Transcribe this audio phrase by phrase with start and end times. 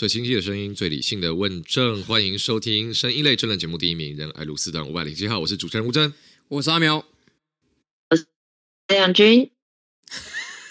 [0.00, 6.14] 最清晰的声音，最理性的问政，欢迎收听声音类政论节目第一名人爱路四段五百零七号，我是主持人吴真，
[6.48, 7.04] 我是阿苗，
[8.08, 8.24] 我是
[8.88, 9.50] 亮君。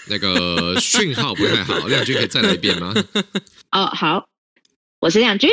[0.08, 2.92] 那个讯号不太好，亮君可以再来一遍吗？
[3.70, 4.28] 哦，好，
[5.00, 5.48] 我是亮君。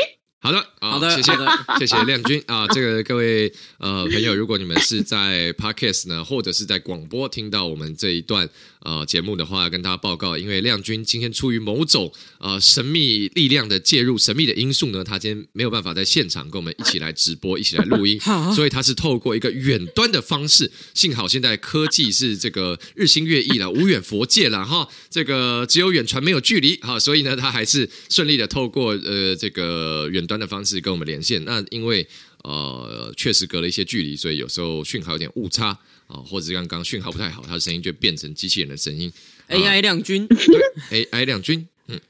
[0.47, 1.33] 好的，好的，谢谢，
[1.81, 2.69] 谢谢亮君啊！
[2.69, 8.49] 这个各位呃朋友，如果你们是在 Podcast 呢，或者是在广播听到我们这一段
[8.85, 18.21] 呃节目的话，要跟大家报告，因为亮君今天出于某种呃神秘力量的介入，神秘的因素呢，他今天没有办法在现场跟我们一起来直播，一起来录音，
[18.55, 20.71] 所以他是透过一个远端的方式。
[20.95, 30.36] 幸好现在科技是这个日新月异了，无远佛界了哈，这个只有远传没有距离哈，所以呢，他还是顺利的透过呃这个远端。
[30.39, 32.07] 的方式跟我们连线，那因为
[32.43, 39.13] 呃确实隔了一些距离，所以有时候讯号有点误差啊、呃，或者是刚刚讯号不太好，他的声音就变成机器人的声音。
[39.49, 42.01] AI 亮君，对，AI 亮君，嗯，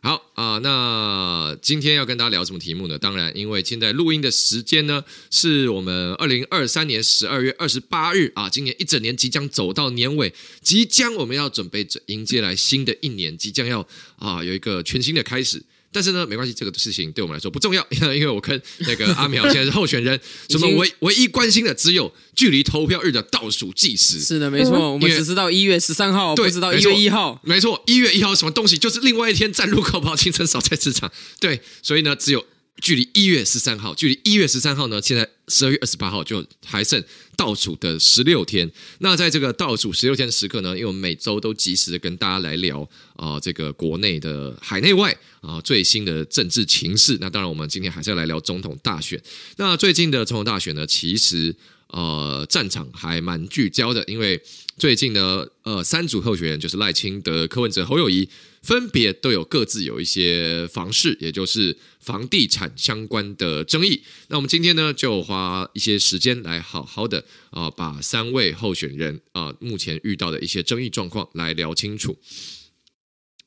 [0.00, 2.96] 好啊、呃，那今天要跟大家聊什么题目呢？
[2.96, 5.02] 当然，因为现在录音的时间呢，
[5.32, 13.84] 是我们二零二三年十二月二十八日啊，今年一整年即将走到年尾，即将我们要准备迎接来新的一年，即将要
[14.16, 15.60] 啊有一个全新的开始。
[15.92, 20.18] 但是呢，没关系，这个事情对我们来说不重要， 因为我跟那个阿苗现在是候选人，
[20.50, 24.20] 什么唯唯一关心的只有距离投票日的倒数计时。
[24.20, 27.40] 是的，没错，我们只知道一月十三号，不知道一月一号。
[27.44, 31.10] 没错，一月一号什么东西，就是另外一天站路口跑清晨扫菜市场。
[31.40, 32.44] 对，所以呢，只有。
[32.82, 37.02] 距离一月十三号，距离一月十三号呢，现在十二月二十八号就还剩
[37.34, 38.70] 倒数的十六天。
[38.98, 42.82] 那在这个倒数十六天的时刻呢，因为我们每周都及时的跟大家来聊
[43.14, 47.16] 啊、呃，这个国内的海内外啊、最新的政治情势。
[47.18, 49.20] 那当然，我们今天还是要来聊总统大选。
[49.56, 51.54] 那最近的总统大选呢，其实
[51.88, 54.38] 呃战场还蛮聚焦的，因为
[54.76, 58.28] 最近呢，呃三组候选人就是赖清德、柯文哲、侯友宜。
[58.66, 64.02] 分别都有各自有一些房事，也就是房地产相关的争议。
[64.26, 72.18] 那我们今天呢，就花一些时间来好好的啊，把三位候选人啊目前遇到的一些争议状况来聊清楚。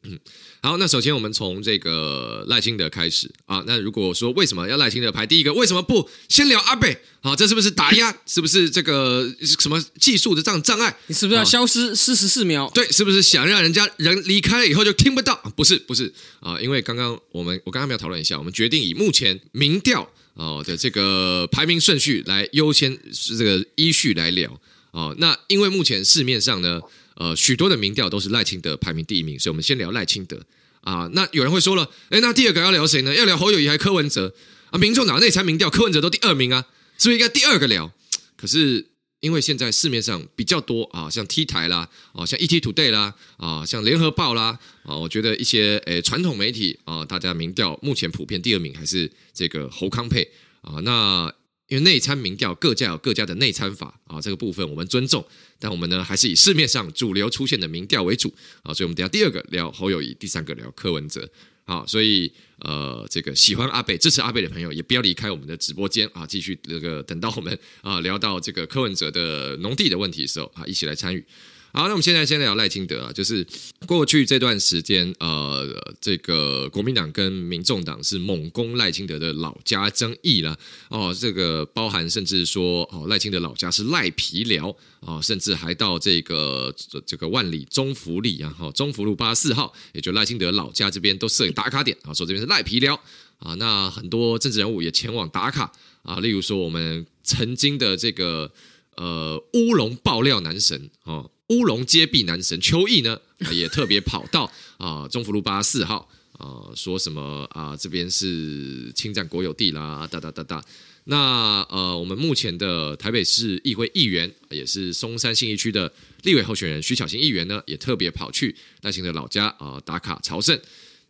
[0.03, 0.17] 嗯，
[0.61, 3.63] 好，那首先我们从这个赖清德开始啊。
[3.65, 6.97] 那如果说为什么要赖清德排第一个，为什么不先聊阿北？
[7.21, 8.13] 好，这是不是打压？
[8.25, 10.93] 是不是这个什么技术的障障碍？
[11.07, 12.69] 你是不是要消失四十四秒？
[12.73, 15.33] 对，是不是想让人家人离开了以后就听不到？
[15.55, 24.59] 不是，不是啊，因为刚刚我们我刚刚没有讨论一下，我们决定以目前民调哦的这个排名顺序来优先是这个依序来聊
[24.91, 25.15] 哦。
[25.19, 26.81] 那因为目前市面上呢。
[27.19, 30.41] 呃，许多的民调都是赖清德排名第一名，所以我们先聊赖清德
[30.81, 31.09] 啊。
[31.13, 33.13] 那有人会说了，诶，那第二个要聊谁呢？
[33.13, 34.33] 要聊侯友宜还是柯文哲
[34.71, 34.79] 啊？
[34.79, 36.65] 民众党内参民调，柯文哲都第二名啊，
[36.97, 37.91] 是不是应该第二个聊？
[38.37, 38.87] 可是
[39.19, 50.25] 因为现在市面上比较多啊，像 T 台啦，啊，像 ET Today 啦，啊，像联合报啦，啊，我觉得一些诶传统媒体啊，大家民调目前普遍第二名还是这个侯康配
[50.61, 50.79] 啊。
[50.83, 51.29] 那
[51.69, 55.25] 因为内参民调各家有各家的内参法啊，这个部分我们尊重，
[55.59, 61.29] 但我们呢还是以市面上主流出现的民调为主啊，所以我们等下第二个聊侯友谊，第三个聊柯文哲，
[61.65, 71.23] 好，所以呃这个喜欢阿贝、支持阿贝的朋友也不要离开我们的直播间啊，继续这个等到我们啊聊到这个柯文哲的农地的问题的时候啊，一起来参与。
[71.71, 73.45] 好，那我们现在先聊赖清德啊，就是
[73.85, 75.67] 过去这段时间，呃，
[76.01, 80.57] 这个国民党跟民众党是猛攻赖清德的老家争议了
[80.89, 86.73] 哦，这个包含甚至说哦，赖清德老家是赖皮寮啊，甚至还到这个
[87.05, 92.99] 这个万里中福里啊，哈，中福路八十四号，也就赖清德老家这边都设打卡点啊，说这边是赖皮寮
[93.37, 98.51] 啊，那很多政治人物也前往打卡啊，例如说我们曾经的这个
[98.95, 101.29] 呃乌龙爆料男神哦。
[101.49, 103.19] 乌龙揭弊男神邱毅呢，
[103.51, 110.63] 也特别跑到啊中福路八十四号啊，说什么啊这边是侵占国有地啦，哒哒哒哒。
[111.05, 120.59] 那呃，我们目前的台北市议会议员，也是松山信义区的立委候选人徐巧芯议员呢，也特别跑去赖清德老家啊打卡朝圣。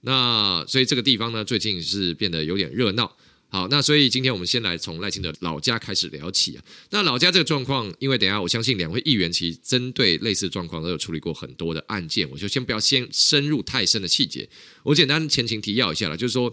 [0.01, 3.13] 那所以这个地方呢，最近是变得有点热闹。
[3.51, 6.63] 好，那所以今天我们先来从赖清德老家开始聊起啊。
[6.91, 14.47] 那老家这个状况，因为等下我相信两位议员其实针对类似状况都有处理过很多的案件，我就先不要先深入太深的细节，
[14.83, 16.47] 我简单前情提要一下了，就是说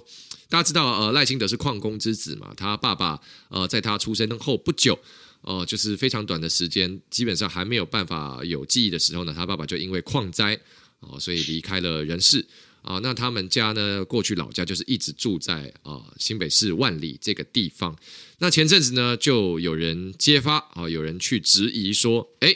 [0.49, 3.21] 大家知道呃赖清德是矿工之子嘛，他爸爸
[3.51, 4.99] 呃在他出生后不久，
[5.43, 10.59] 呃就是非常短的时间，基本上还没有办法有记忆的时候呢，他爸爸就因为矿灾
[11.01, 12.47] 哦，所以离开了人世。
[12.87, 14.05] 啊，那他们家呢？
[14.05, 17.99] 过去老家就是一直住在啊新北市万里这个地方。
[18.39, 22.55] 那前阵子呢，就有人揭发啊，有人去质疑说，哎，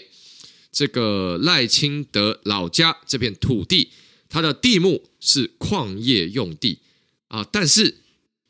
[0.71, 3.91] 这个赖清德老家这片土地，
[4.29, 6.79] 它的地目是矿业用地，
[7.27, 7.97] 啊，但是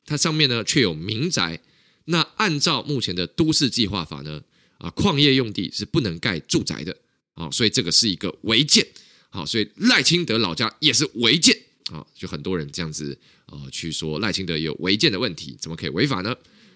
[0.04, 1.62] 它上面呢却有民宅。
[2.04, 4.42] 那按照目前的都市计划法呢，
[4.76, 6.94] 啊，矿业用地是不能盖住宅的
[7.32, 8.86] 啊，所以这个是一个违建。
[9.32, 11.56] 好，所以赖清德老家也是违建
[11.90, 13.16] 啊，就很多人这样子
[13.46, 16.34] 啊去说赖清德有违建的问题，怎么可以违法呢？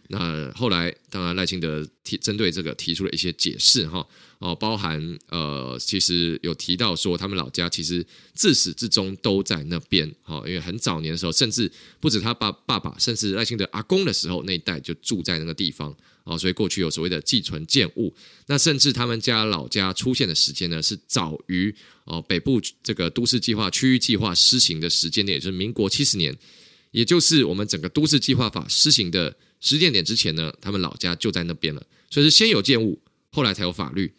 [0.09, 4.07] 那后来当然赖清德提针对这个提出了一些解释哈，
[4.39, 15.97] 哦，包含呃其实有提到说他们老家其实自始至终都在那边哈，因为很早年的时候，甚至不止他爸爸爸，甚至赖清德阿公的时候那一代就住在那个地方。
[16.25, 18.15] 哦，所以过去有所谓的寄存建物，
[18.47, 21.75] 那甚至他们家老家出现的时间呢，是早于
[22.05, 26.35] 哦北部这个都市计划区域计划施行的时间点，也就是民国七十年，
[26.93, 32.99] 也就是我们整个都市计划法施行的时间点之前呢，他们老家就在那边了，所以是先有建物，
[33.31, 34.11] 后来才有法律。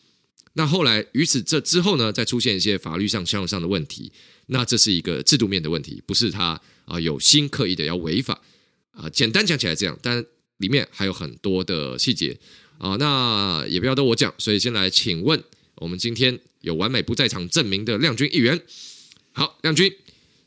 [0.54, 4.12] 那后来于此这之后呢，再出现一些法律上、相关上的问题，
[4.46, 8.40] 那这是一个制度面的问题，不是他啊有心刻意的要违法
[8.92, 9.10] 啊。
[9.10, 10.24] 简单讲起来这样，但。
[10.58, 12.38] 里面还有很多的细节
[12.78, 15.44] 啊，那也不要都我讲，所以先来请问
[15.76, 18.62] 我们今天有完美不在场证明的亮君议员。
[19.34, 19.94] 好，亮君，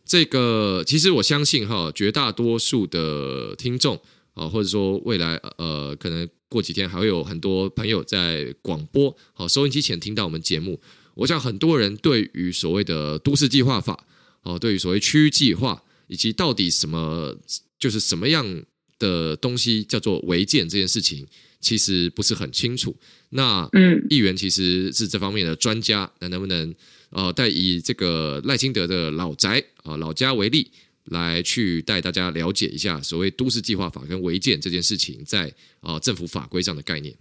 [0.05, 4.01] 这个其实我相信哈，绝大多数的听众
[4.33, 10.81] 啊，或者说未来呃，可能过几天还会有很多朋友在广播好收音机前听到我们节目。
[11.15, 14.07] 我想很多人对于所谓的都市计划法
[14.43, 17.37] 哦，对于所谓区域计划以及到底什么
[17.79, 18.63] 就是什么样。
[18.99, 21.27] 的东西叫做违建这件事情，
[21.61, 22.97] 其实不是很清楚。
[23.31, 26.75] 那嗯，议员其实是这方面的专家，那能不能
[27.11, 30.71] 呃，带以这个赖清德的老宅啊、呃、老家为例，
[31.05, 35.49] 来去带大家了解一下所谓都市计划法跟违建这件事情在
[35.81, 37.15] 啊、呃、政府法规上的概念。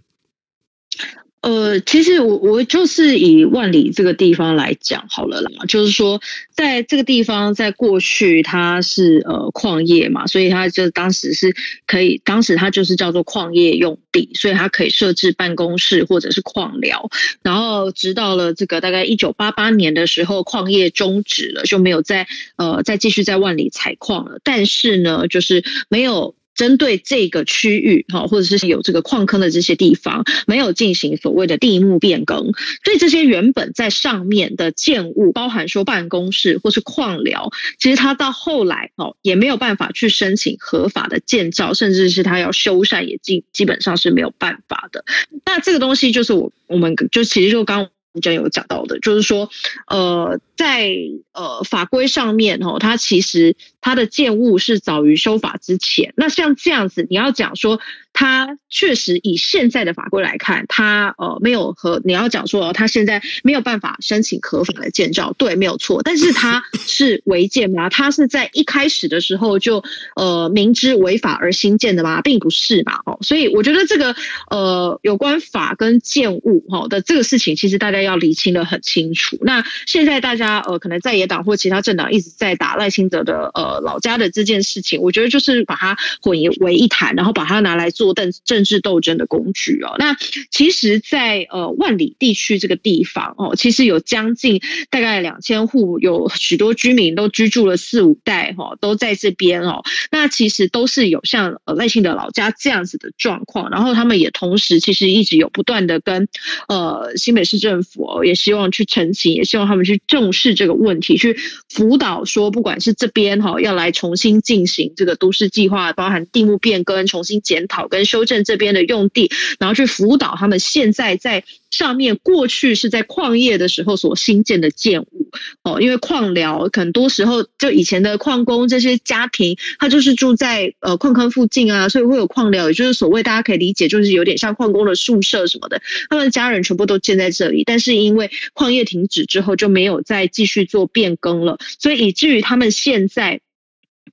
[1.40, 6.20] 呃，其实我我就是以万里这个地方来讲好了啦，就是说，
[6.52, 11.54] 在这个地方，在过去它是呃矿业嘛，所以它就当时是
[11.86, 17.08] 可以，当时它就是叫做矿业用地，所以它可以设置办公室或者是矿寮。
[17.42, 22.26] 然后直到了这个大概一九八八年的时候，矿业终止了，就没有再
[22.56, 24.40] 呃再继续在万里采矿了。
[24.42, 26.34] 但是呢，就是没有。
[26.58, 32.50] 针对这个区域哈，或者是有这个矿坑的这些地方，没有进行所谓的地目变更，
[32.82, 45.04] 对这些原本在上面的建物，包含说办公室或是矿寮，其实他到后来哦也没有办法去申请合法的建造，甚至是他要修缮也基基本上是没有办法的。
[45.46, 47.88] 那这个东西就是我我们就其实就刚
[48.20, 49.48] 刚有讲到的，就是说
[49.86, 50.92] 呃在
[51.32, 53.56] 呃法规上面哦，它其实。
[53.80, 57.80] 它的建物是早于修法之前，那像这样子，你要讲说
[58.12, 66.02] 它确实以现在的法规来看，它呃没有和你要讲说它现在没有办法申请合法的建造，对，没有错。
[66.02, 67.88] 但是它是违建吗？
[67.88, 69.82] 它是在一开始的时候就
[70.16, 72.20] 呃明知违法而兴建的吗？
[72.20, 74.14] 并不是嘛，哦，所以我觉得这个
[74.50, 79.38] 呃有关法跟建物哈的这个事情，其实大家要理清的很清楚。
[79.40, 83.78] 那现在大家他呃可能在野党或其他政党一直在打赖清德的呃。
[83.88, 89.94] 老家的这件事情，我觉得就是把它混为一谈，然后把它拿来做政政治斗争的工具哦。
[89.98, 90.14] 那
[90.50, 94.60] 其实在，呃万里地区这个地方哦，其实有将近
[94.90, 99.82] 大概两千户，有许多居民都居住了四五代哈，都在这边哦。
[100.10, 106.28] 那其实都是有像呃赖清德老家这样子的状况，然后他们也同时其实一直有不断的跟
[106.68, 111.36] 呃新北市政府哦，也希望去澄清，也希望他们去重视是这个问题，去
[111.68, 113.60] 辅导说，不管是这边哈。
[113.60, 125.30] 要来重新进行这个都市计划，包含地目变更、重新检讨跟修正这边的用地，然后去辅导他们现在在上面过去是在矿业的时候所新建的建物
[125.62, 143.40] 哦，因为矿寮很多时候就以前的矿工这些家庭，他就是住在呃矿坑附近啊，所以会有矿寮，也就是所谓大家可以理解，就是有点像矿工的宿舍什么的，他们的家人全部都建在这里，但是因为矿业停止之后就没有再继续做变更了，所以以至于他们现在。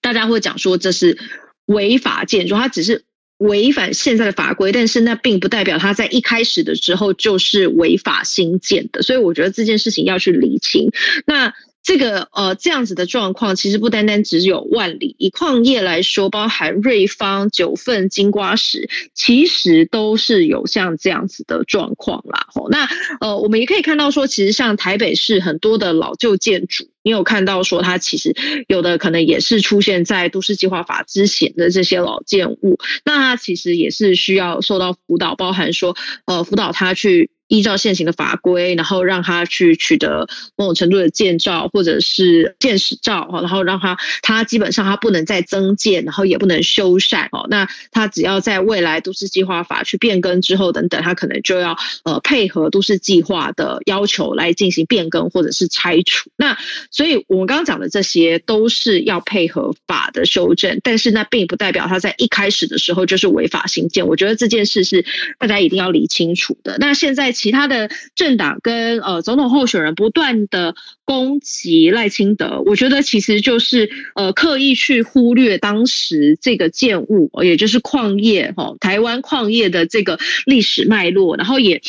[0.02, 1.18] 大家会讲说这是
[1.66, 3.06] 违法建筑，它只是
[3.38, 10.90] 违反现在的法规，但是那并不代表它在一开始的时候就是违法兴建的，所以我觉得这件事情要去厘清。
[11.26, 11.54] 那。
[11.88, 22.48] 这个呃，这样子的状况，其实不单单只有万里，以矿业来说，包含瑞芳、九份、金瓜石，其实都是有像这样子的状况啦。
[22.48, 22.90] 吼，那
[23.22, 28.36] 呃，我们也可以看到说，其实像台北市很多的老旧建筑，你有看到说，它其实
[28.68, 35.96] 有的可能也是出现在都市计划法之前的这些老建物，那它其实也是需要受到辅导，包含说
[36.26, 37.30] 呃，辅导他去。
[37.48, 47.46] 依照现行的法规，然后让他去取得某种程度的建照或者是建识照，然后让他他基本上他不能再增建，然后也不能修缮哦。
[47.48, 56.32] 那他只要在未来都市计划法去变更之后等等，他可能就要呃配合都市计划的要求来进行变更或者是拆除。
[56.38, 56.58] 那
[56.90, 64.08] 所以我们刚刚讲的这些都是要配合法的修正，但是那并不代表他在一开始的时候就是违法兴建。
[64.08, 65.06] 我觉得这件事是
[65.38, 66.78] 大家一定要理清楚的。
[66.80, 67.35] 那现在。
[67.36, 70.74] 其他的政党跟呃总统候选人不断的
[71.04, 81.82] 攻击赖清德，我觉得其实就是呃刻意去忽略当时这个建物，也就是矿业哈，台湾矿业的这个历史脉络，然后也。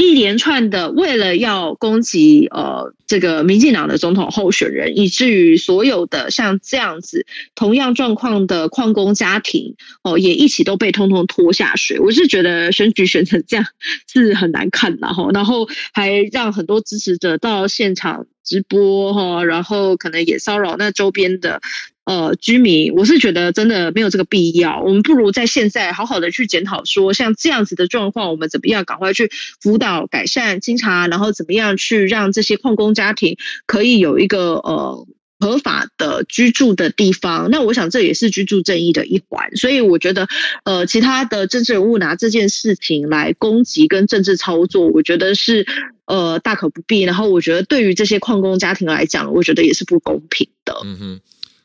[0.00, 12.00] 一连串的为了要攻击呃这个民进党的总统候选人，以至于所有的像这样子同样状况的矿工家庭哦，也一起都被通通拖下水。
[12.00, 13.66] 我是觉得选举选成这样
[14.10, 21.60] 是很难看的哈，然后还让很多支持者到现场直播哈，然后可能也骚扰那周边的。
[22.04, 24.80] 呃，居民，我是觉得真的没有这个必要。
[24.80, 29.30] 我们不如在现在好好的去检讨，说像这样子的状况，我们怎么样赶快去
[29.60, 35.06] 辅导、改善、经查，然后怎么样去让这些矿工家庭可以有一个呃
[35.40, 37.50] 合法的居住的地方。
[37.50, 39.56] 那我想这也是居住正义的一环。
[39.56, 40.28] 所以我觉得，
[40.64, 45.66] 呃，其他的政治人物拿这件事情来攻击跟政治操作，我觉得是
[46.04, 47.00] 呃大可不必。
[47.00, 50.78] 然后我觉得对于这些矿工家庭来讲，我觉得也是不公平的。
[50.84, 51.20] 嗯哼。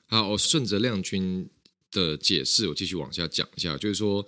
[0.08, 1.50] 好，我顺着亮君
[1.91, 4.25] 的解释，我继续往下讲一下，就是说，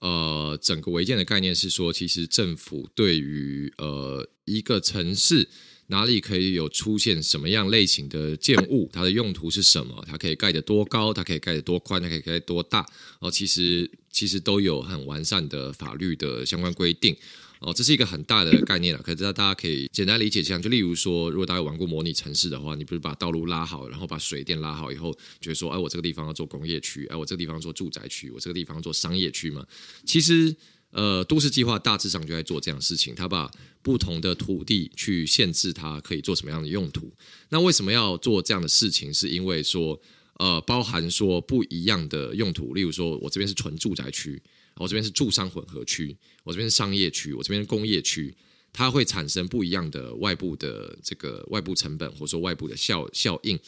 [0.00, 5.48] 呃，整个违建的概念是说，其实政府对于呃一个城市
[5.88, 12.84] 哪里可以有出现什么样类型的建物，它的用途是什么，它可以盖得多高，它可以盖得多宽，它可以盖得多大，
[13.20, 17.16] 哦，其实其实都有很完善的法律的相关规定。
[17.58, 29.66] 哦，这是一个很大的概念了，可是大家可以简单理解一下，就例如说，如果大家玩过模拟城市的话，你不是把道路拉好，然后把水电拉好以后，就说，哎，我这个地方要做工业区，哎，我这个地方做住宅区，我这个地方做商业区嘛。
[30.04, 30.54] 其实，
[30.90, 33.50] 呃，都市计划大致上就在做这样事情，它把
[33.82, 37.12] 不同的土地去限制它可以做什么样的用途。
[37.50, 39.12] 那为什么要做这样的事情？
[39.12, 40.00] 是因为说，
[40.38, 44.42] 呃，包含说不一样的用途，例如说我这边是纯住宅区。
[44.78, 46.14] 我这边是住商混合区，
[46.44, 48.36] 我这边是商业区，我这边是工业区，
[48.74, 53.58] 它会产生不一样的外部的这个外部成本，或者说外部的效效应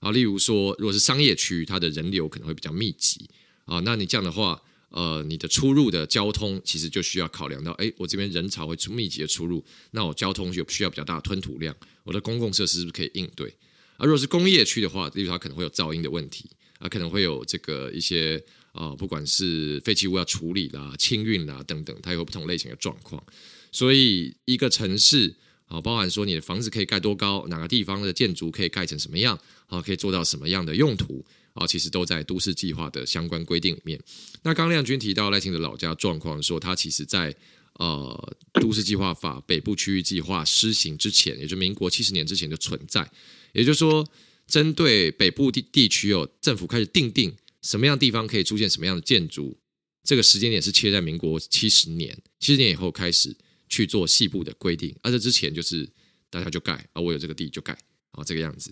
[0.00, 0.10] 啊。
[0.10, 3.28] 例如说，如果是商业区，它的人流可能会比较密集
[3.66, 4.58] 啊，那你这样的话，
[4.94, 13.52] 呃，你的出入的交通其实就需要考量到，哎，我这边人潮会出密集的出入，那我交通就需要比较大的吞吐量，我的公共设施是不是可以应对？
[13.96, 16.48] 而如果是工业区的话，例如它可能会有噪音的问题
[16.78, 18.42] 啊，可能会有这个一些。
[18.74, 23.22] 啊，不管是废弃物要处理啦、清运啦等等，它有不同类型的状况。
[23.70, 25.32] 所以一个城市
[25.68, 31.24] 啊，包含说你的房子可以盖多高，哪个地方的建筑可以盖成什么样，啊，可以做到什么样的用途
[31.54, 34.00] 啊，其实都在都市计划的相关规定里面。
[34.42, 37.34] 那刚亮君提到赖清德老家状况，说他其实在
[37.74, 43.10] 呃都市计划法北部区域计划施行之前，也就民国七十年之前就存在。
[43.52, 44.06] 也就是说，
[44.46, 47.34] 针对北部地地区哦，政府开始定定。
[47.62, 49.56] 什么样地方可以出现什么样的建筑？
[50.02, 53.34] 这个时间点是切在民国七十年，七十年以后开始
[53.70, 55.88] 去做细部的规定，而这之前就是
[56.28, 57.72] 大家就盖啊，我有这个地就盖
[58.10, 58.70] 啊，这个样子。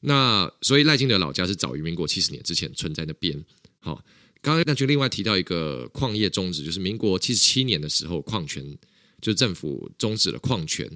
[0.00, 3.44] 那所以赖清德老家是早于民国七十年之前存在那边。
[3.80, 4.04] 好，
[4.40, 8.76] 刚刚那就另外提到一个矿业终止，就是民国七十七年的时候，矿权
[9.20, 10.90] 就政府终止了矿权。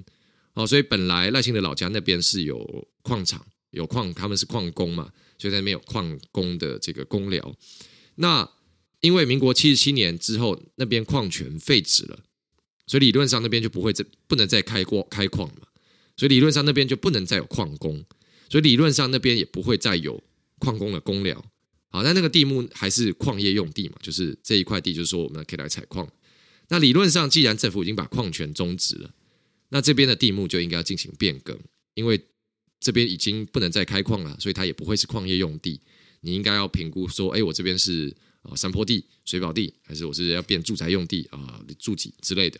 [0.53, 5.11] 好，所以本来赖清德老家那边是有矿场，有矿，他们是矿工嘛。
[5.37, 7.55] 就在那边有矿工的这个工寮，
[8.13, 8.47] 那
[8.99, 12.19] 因为民国七十七年之后，那边矿权废止了，
[12.85, 15.65] 所以理论上那边就不会再不能再开过开矿嘛，
[16.15, 18.05] 所以理论上那边就不能再有矿工，
[18.51, 20.21] 所以理论上那边也不会再有
[20.59, 21.43] 矿工的工寮。
[21.89, 26.07] 好，那那个地目还是矿业用地嘛，就是这一块地，就是说我们可以来采矿。
[26.67, 29.09] 那理论上，既然政府已经把矿权终止了，
[29.69, 31.57] 那这边的地目就应该要进行变更，
[31.93, 32.21] 因为。
[32.83, 35.79] 这边已经不能再开矿了，所以它也不会是矿业用地。
[36.21, 42.59] 你应该要评估说，哎，我这边是啊山坡地、水保地，还是我是要变住宅用地啊、住几之类的？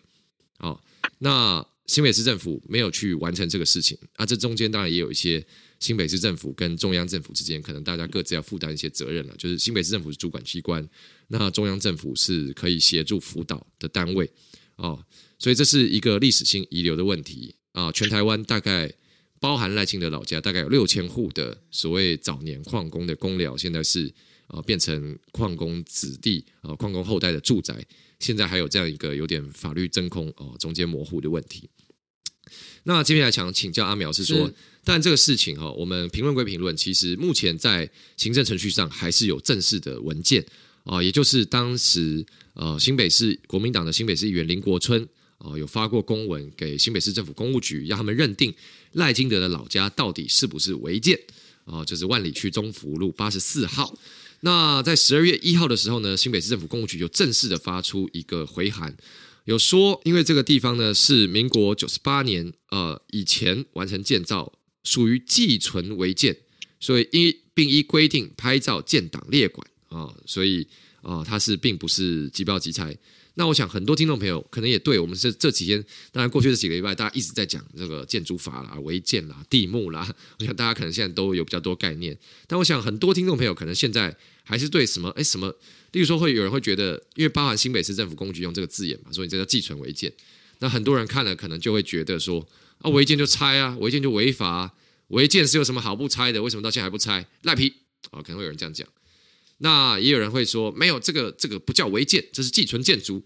[0.58, 0.80] 啊，
[1.18, 5.44] 那新北市政府没有去完成这个事情，啊，这中间当然也有一些
[5.82, 9.36] 新北市政府跟中央政府之间，可能大家各自要负担一些责任了。
[9.38, 10.88] 就是新北市政府是主管机关，
[11.28, 14.32] 那中央政府是可以协助辅导的单位
[14.78, 15.06] 哦，
[15.38, 17.92] 所以这是一个历史性遗留的问题啊。
[17.92, 18.90] 全台湾大概。
[19.42, 24.14] 包含赖清德老家大概有六千户的所谓早年矿工的工寮，现在是
[24.46, 27.84] 啊变成矿工子弟啊矿工后代的住宅，
[28.20, 31.68] 现在还有这样一个有点法律真空哦中间模糊的问题。
[32.84, 40.46] 那接下来想请教阿苗是说，但这个事情哈，我们评论归评论，其实目前在行政程序上还是有正式的文件
[40.84, 45.08] 啊，也就是当时呃新北市国民党的新北市议员林国春
[45.38, 48.54] 啊有发过公文给新北市政府公务局，让他们认定
[48.94, 51.20] 赖金德的老家到底是不是违建
[51.66, 53.96] 啊，就是万里区中福路八十四号。
[54.40, 58.98] 那在十二月一号的时候呢，新北市政府公务局就正式的发出一个回函。
[59.46, 64.52] 有说，因为这个地方呢是民国九十八年呃以前完成建造，
[64.84, 66.38] 属于寄存违建，
[66.80, 70.68] 所以依并依规定拍照建档列管啊、所以
[71.02, 72.96] 啊、它是并不是即报即拆。
[73.36, 82.18] 那我想很多听众朋友可能也对我们这这几天，当然过去这几个礼拜大家一直在讲这个建筑法啦、违建啦、地目啦， 我想大家可能现在都有比较多概念。
[82.48, 85.54] 但我想很多听众朋友可能现在还是对什么哎什么。
[85.92, 90.10] 例如说，会有人会觉得，因为包含新北市政府工务局用这个字眼嘛，所以这叫寄存违建。
[90.60, 92.48] 那很多人看了，可能就会觉得说，
[92.82, 94.74] 啊，违建就拆啊，违建就违法啊，
[95.08, 96.42] 违建是有什么好不拆的？
[96.42, 97.26] 为什么到现在还不拆？
[97.44, 97.74] 赖皮
[98.12, 98.88] 啊，可能会有人这样讲。
[99.60, 103.24] 那也有人会说，没有这个，这个不叫违建，这是寄存建筑，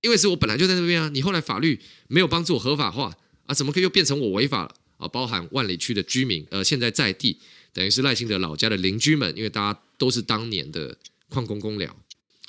[0.00, 3.16] 因为是我本来就在那边啊，你后来法律没有帮助我合法化
[3.46, 5.08] 啊，怎么可以又变成我违法了啊？
[5.08, 7.38] 包含万里区的居民，呃，现在在地
[7.72, 10.96] 等于是赖清德老家的邻居们，因为大家都是当年的。
[11.32, 11.88] 矿工工寮，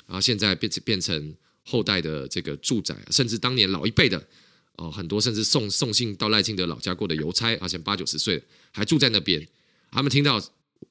[0.06, 4.22] 然后现在变变成后代的这个住宅，甚至当年老一辈的
[4.76, 9.46] 哦，很多甚至送送信到赖清德老家过的邮差，而且八九十岁还住在那边。
[9.90, 10.42] 他们听到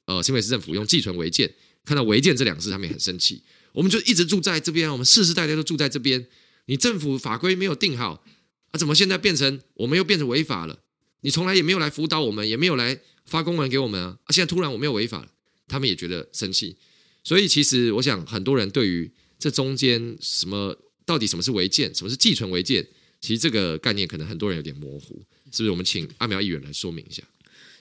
[0.06, 1.52] 呃新北市政府用寄存违建，
[1.84, 3.42] 看到违建这两个字，他们也很生气。
[3.72, 6.26] 我们就一直住在这边，我们世世代代都住在这边。
[6.66, 8.24] 你政府法规没有定好
[8.70, 10.80] 啊，怎么现在变成我们又变成违法了？
[11.20, 15.28] 你从来也没有来辅导我们，也没有来发公文给我们啊，啊现在突然我们又违法，
[15.68, 16.76] 他们也觉得生气。
[17.22, 22.86] 所以，其实我想，很多人对于这中间什么到底什么是违建，什么是寄存违建，
[23.24, 25.18] 其实这个概念可能很多人有点模糊，
[25.50, 25.70] 是不是？
[25.70, 27.22] 我们请阿苗议员来说明一下。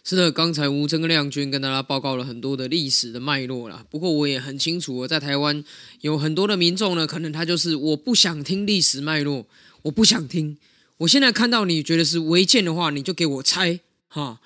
[0.05, 3.85] 是的，刚才吴征跟亮君跟大家报告了很多的历史的脉络啦。
[3.89, 5.61] 不过我也很清楚，在台湾
[5.99, 9.45] 有很多的民众呢，可能他就是我不想听历史脉络，
[9.81, 10.57] 我不想听。
[10.99, 14.39] 我现在看到你觉得是违建的话，你就给我拆哈。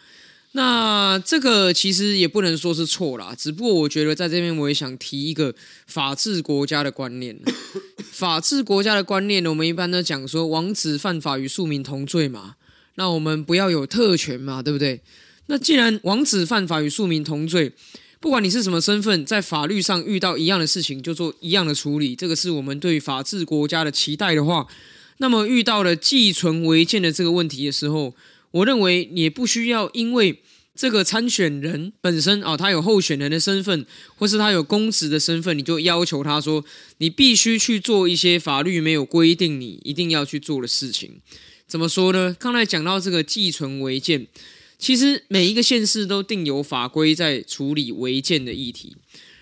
[0.57, 5.53] 那这个其实也不能说是错啦， 只不过我觉得在这边我也想提一个
[5.85, 7.37] 法治国家的观念。
[8.11, 12.55] 法治国家的观念呢，我们一般都讲说王子犯法与庶民同罪嘛，
[12.95, 14.99] 那我们不要有特权嘛，对不对？
[15.45, 17.71] 那既然王子犯法与庶民同罪，
[18.19, 24.65] 不管你是什么身份，在法律上遇到一样的事情就做一样的处理，这个是我们对法治国家的期待的话，
[25.19, 28.15] 那么遇到了寄存违建的这个问题的时候，
[28.51, 30.41] 我认为也不需要因为
[30.75, 36.63] 这个参选人本身啊，他有候选人的身份，或是他有公职的身份，你就要求他说，
[36.99, 41.19] 你必须去做一些法律没有规定你一定要去做的事情。
[41.67, 42.35] 怎么说呢？
[42.39, 44.27] 刚才讲到这个寄存违建，
[44.77, 48.95] 其实每一个县市都定有法规在处理违建的议题。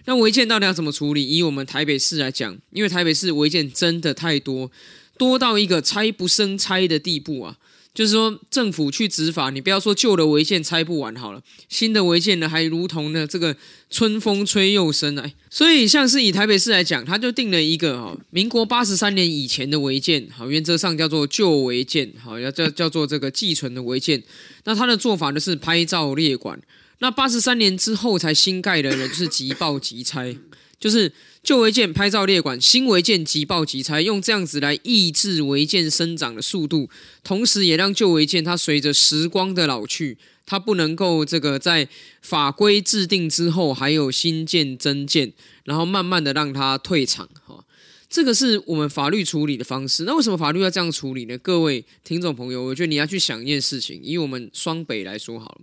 [0.06, 1.28] 那违建到底要怎么处理？
[1.28, 4.72] 以我们台北市来讲，因为台北市违建真的太多，
[5.18, 7.58] 多到一个拆不胜拆的地步啊。
[7.96, 13.56] 就是说，政府去执法，你不要说旧的违建拆不完好了，新的违建呢，还如同呢这个
[13.90, 15.34] 春风吹又生来。
[15.50, 24.22] 所以，像是以台北市来讲，他就定了一个哈，民国八十三年以前的违建，好，原则上叫做旧违建，好，要叫叫做这个寄存的违建。
[24.66, 26.62] 那他的做法呢是拍照列管。
[27.00, 30.38] 那八十三年之后才新盖的人，就是即报即拆，
[30.78, 31.10] 就是。
[31.46, 36.90] 旧违建拍照列管，新违建即报即拆，用这样子来抑制违建生长的速度，
[37.24, 41.88] 同时也让旧违建它随着时光的老去，它不能够这个在
[42.24, 45.32] 法规制定之后还有新建增建，
[45.66, 47.64] 然后慢慢的让它退场哈。
[48.10, 50.04] 这个是我们法律处理的方式。
[50.06, 51.38] 那为什么法律要这样处理呢？
[51.38, 55.62] 各位听众朋友，我觉得你要去想一件事情，以我们双北来说好了，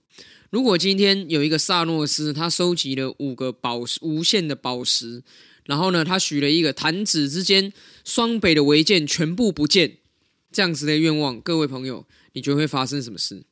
[0.51, 5.25] 如果今天有一个萨诺斯，他收集了五个宝石，无限的宝石。
[5.65, 7.73] 然后呢，他许了一个弹指之间
[8.05, 9.99] 双北的违建全部不见
[10.51, 11.41] 这样子的愿望。
[11.41, 13.45] 各位朋友，你觉得会发生什么事？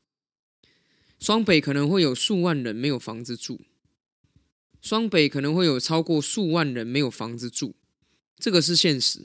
[1.21, 3.61] 双北可能会有数万人没有房子住，
[4.83, 7.75] 双北可能会有超过数万人没有房子住，
[8.39, 9.21] 这个是现实。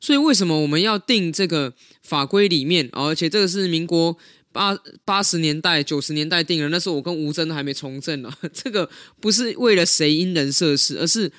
[0.00, 2.88] 所以为什么我们要定这个法规里面？
[2.92, 4.16] 而且这个是民国
[4.52, 8.32] 八八十年代、九十年代定的，那时候我跟吴峥还没从政呢。
[8.54, 8.88] 这个
[9.20, 11.32] 不是为了谁因人设事，而是。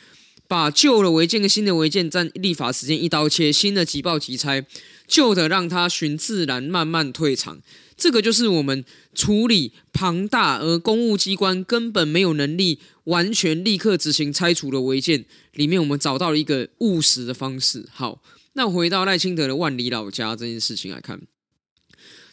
[0.51, 4.65] 把旧的违建跟新的违建在立法时间一刀切，新的即报即拆，
[5.07, 7.61] 旧的让它循自然慢慢退场，
[7.95, 8.83] 这个就是我们
[9.15, 17.87] 处理庞大而公务机关根本没有能力完全立刻执行拆除的违建里面，我们找到了一个务实的方式。
[17.89, 21.21] 好，那回到赖清德的万里老家这件事情来看。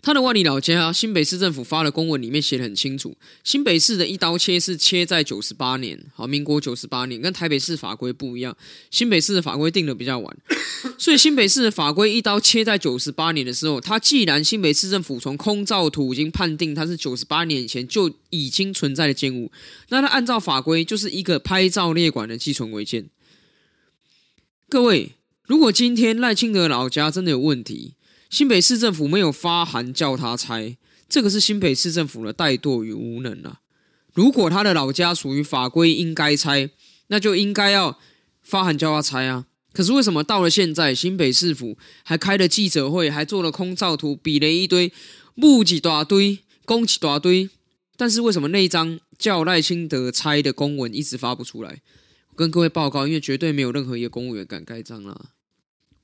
[0.01, 8.57] 他的万里老家，新北市政府发的公文里面写得很清楚，新北市的一刀切是切在九十八年，好，民国九十八年，跟台北市法规不一样，
[8.91, 10.37] 新北市的法规定的比较晚，
[10.97, 19.51] 所以新北市的法规一刀切在九十八年的时候，他既然新北市政府从空照图已经判定它是九十八年以前就已经存在的建物，
[19.89, 23.09] 那他按照法规就是一个拍照列管的寄存违建。
[24.69, 25.13] 各位，
[25.45, 27.95] 如果今天赖清德老家真的有问题，
[28.31, 30.77] 新北市政府没有发函叫他拆，
[31.09, 33.61] 这个是新北市政府的怠惰与无能啊！
[34.13, 36.71] 如果他的老家属于法规应该拆，
[37.07, 37.99] 那就应该要
[38.43, 39.47] 发函叫他拆啊！
[39.73, 44.93] 可是为什么到了现在，新北市府还开了记者会，还做了空照图，比了一堆，
[45.35, 47.49] 木几大堆，攻几大堆，
[47.97, 51.81] 但是为什么那一张叫赖清德拆的公文一直发不出来？
[52.31, 55.31] 我跟各位报告，因为绝对没有任何一个公务员敢盖章啦。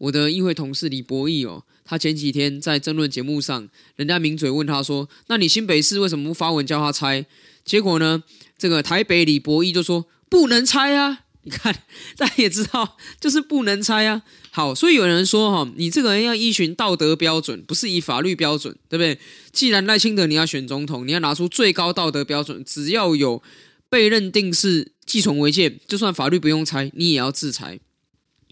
[0.05, 7.25] 我的议会同事李博义哦，他前几天在争论节目上，人家名嘴问他说：“那你新北市为什么不发文叫他拆？”
[7.65, 8.23] 结果呢，
[8.59, 11.75] 这个台北李博义就说：“不能拆啊！”你看，
[12.19, 14.23] 大家也知道，就是不能拆啊。
[14.51, 19.19] 好，所以有人说哈，你这个人要依循道德标准，不是以法律标准，对不对？
[19.53, 23.43] 既然赖清德你要选总统，你要拿出最高道德标准，只要有
[23.89, 27.81] 被认定是寄存违建，就算法律不用拆，你也要制裁。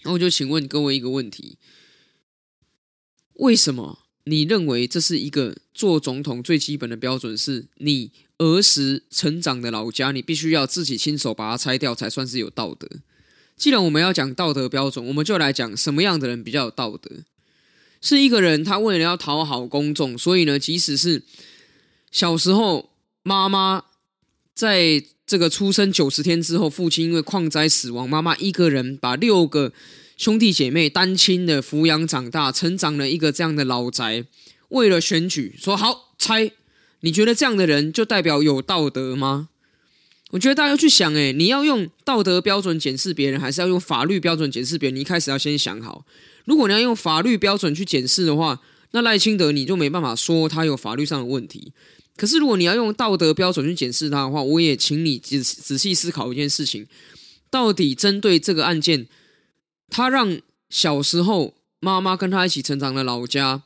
[0.04, 1.58] 那我就请问各位一个问题：
[3.34, 7.36] 为什么你认为这是一个做总统最基本的标准？
[7.36, 12.88] 是你儿时成长的老家，你必须要自己亲手把它拆掉，才算是有道德。
[13.56, 17.10] 既然我们要讲道德标准，我们就来讲什么样的人比较有道德？
[18.00, 21.22] 是一个人他为了要讨好公众，所以呢，即使是
[22.10, 22.90] 小时候
[23.22, 23.84] 妈妈
[24.54, 25.04] 在。
[25.32, 29.72] 这个出生九十天之后，父亲因为矿灾死亡，妈妈一个人把六个
[30.18, 34.26] 兄弟姐妹单亲的抚养长大，成长了一个这样的老宅。
[34.68, 36.52] 为了选举，说好拆，
[37.00, 39.48] 你觉得这样的人就代表有道德吗？
[40.32, 44.96] 我觉得大家要去想，哎，你要用道德标准检视别人，还是要用法律标准检视别人？
[44.96, 46.04] 你一开始要先想好。
[46.44, 51.72] 如果你要用法律标准去检视的话，那赖清德你就没办法说他有法律上的问题。
[52.16, 56.86] 可是，如果你要用道德标准去检视他的话，我也请你仔仔细思考一件事情：
[57.50, 59.08] 到底针对这个案件，
[59.88, 63.62] 他让小时候妈妈跟他一起成长的老家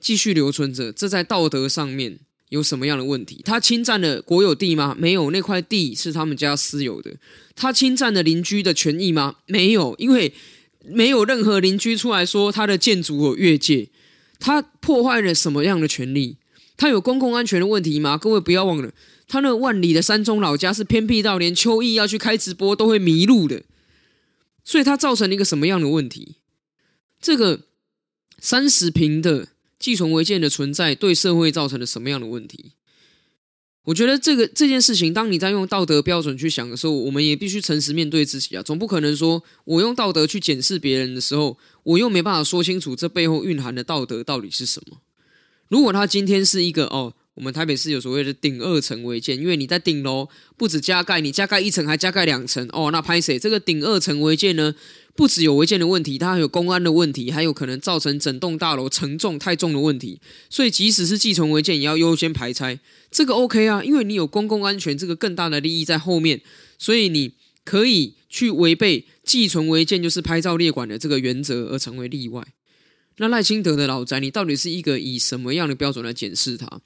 [0.00, 3.42] 继续留存着，这在道德上面有什么样的问题？
[3.44, 4.96] 他侵占了国有地吗？
[4.96, 7.16] 没有，那块地是他们家私有的。
[7.56, 9.36] 他侵占了邻居的权益吗？
[9.46, 10.32] 没有，因为
[10.84, 13.88] 没有任何邻居出来说他的建筑有越界。
[14.38, 16.36] 他破坏了什么样的权利？
[16.76, 18.18] 他有公共安全的问题吗？
[18.18, 18.92] 各位不要忘了，
[19.26, 23.62] 他那万里的山中老家是偏僻到连秋意要去开直播都会迷路的，
[24.64, 26.36] 所以他造成了一个什么样的问题？
[27.20, 27.62] 这个
[28.38, 32.72] 三十平的寄存违建的存在对社会造成了什么样的问题？
[33.84, 38.62] 我觉得这个这件事情，当你在用道德标准去想的时候，我们也必须诚实面对自己啊！
[38.62, 44.98] 总不可能说我用道德去检视别人的时候，我又没办法说清楚这背后蕴含的道德到底是什么。
[45.68, 53.38] 如果他今天是一个哦，我们台北市有所谓的顶二层违建，因为你在顶楼不止加盖，你加盖一层还加盖两层哦，那拍谁？
[53.38, 54.74] 这个顶二层违建呢，
[55.14, 62.78] 不只有违建的问题，它还有公安的问题，还有可能造成整栋大楼承重太重的问题，所以即使是寄存违建，也要优先排拆。
[63.10, 66.40] 这个 OK 啊，因为你有公共安全这个更大的利益在后面，
[66.78, 67.32] 所以你
[67.64, 72.46] 可以去违背寄存违建就是拍照列管的这个原则而成为例外。
[73.18, 76.80] 那赖清德的老宅，你到底是一个以什么样的标准来检视他？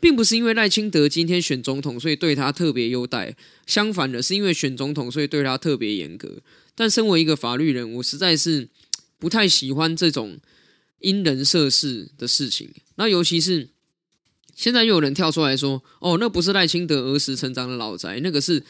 [0.00, 3.32] 并不是因为赖清德今天选总统，所以对他特别优待；
[3.66, 6.42] 相反的，是因为选总统，所以对他特别严格。
[6.74, 8.68] 但身为一个法律人，我实在是
[9.18, 10.38] 不太喜欢这种
[10.98, 12.70] 因人设事的事情。
[12.96, 13.70] 那尤其是
[14.54, 18.62] 现在又有人跳出来说：“哦，那不是赖清德儿时成长的老宅，那个是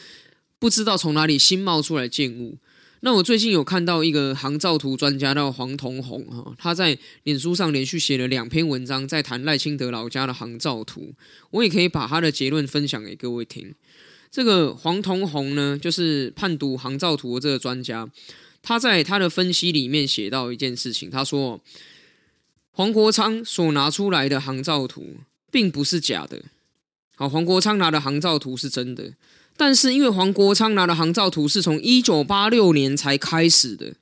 [0.59, 2.57] 不知道从哪里新冒出来建物。”
[3.05, 11.13] 那我最近有看到一个航照图专家叫黄同红哈，他在脸书上连续写了两篇文章，在谈赖清德老家的航照图。
[11.51, 13.75] 我也可以把他的结论分享给各位听。
[14.31, 18.09] 这个黄同红呢，就是判读航照图的这个专家，
[18.63, 21.61] 他在他的分析里面写到一件事情，他说
[22.71, 25.17] 黄国昌所拿出来的航照图
[25.51, 26.41] 并不是假的，
[27.15, 29.13] 好，黄国昌拿的航照图是真的。
[29.57, 33.93] 但是，因为黄国昌拿的航照图是从一九八六年才开始的，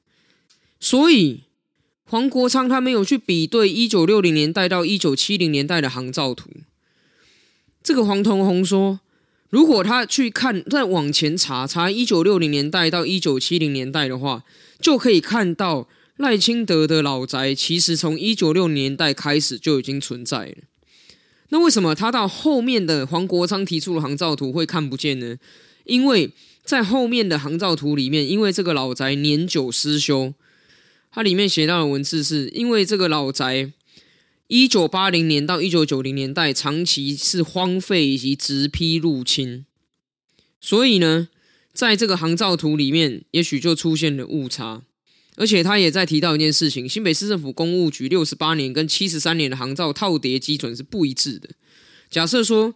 [0.80, 1.44] 所以
[2.06, 6.50] 黄国昌他没有去比对一九六零年代到一九七零年代的航照图。
[7.84, 9.00] 这个黄同宏说，
[9.50, 14.44] 如果他去看再往前查查一九六零年代到一九七零年代的话，
[14.82, 15.88] 就可以看到
[16.18, 20.56] 赖清德的老宅其实从一九六零年代开始就已经存在了。
[21.50, 25.38] 那为什么他到后面的黄国昌提出的航照图会看不见呢？
[25.86, 26.32] 因为
[26.64, 30.34] 在后面的航照图里面，因为这个老宅年久失修，
[31.12, 33.72] 它里面写到的文字是因为这个老宅
[34.48, 39.66] 一九八零年到一九九零年代长期是荒废以及直批入侵，
[40.62, 41.28] 所以呢，
[41.74, 44.84] 在这个航照图里面，也许就出现了误差。
[45.36, 51.50] 而且他也在提到一件事情：新北市政府公务局六十八年跟七十三年的航照套叠基准是不一致的。
[52.10, 52.76] 假设说，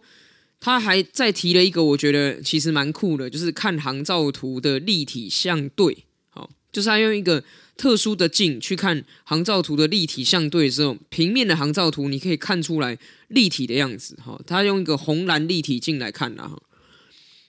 [0.58, 6.04] 他还再提了一个，我觉得其实蛮酷的，就是看航照图的立体相对。
[6.30, 7.44] 好，就是他用一个
[7.76, 14.16] 特殊的镜去看航照图的立体相对的时候，平面的航照图你可以看出来立体的样子。
[14.16, 16.58] 哈，他用一个红蓝立体镜来看啊。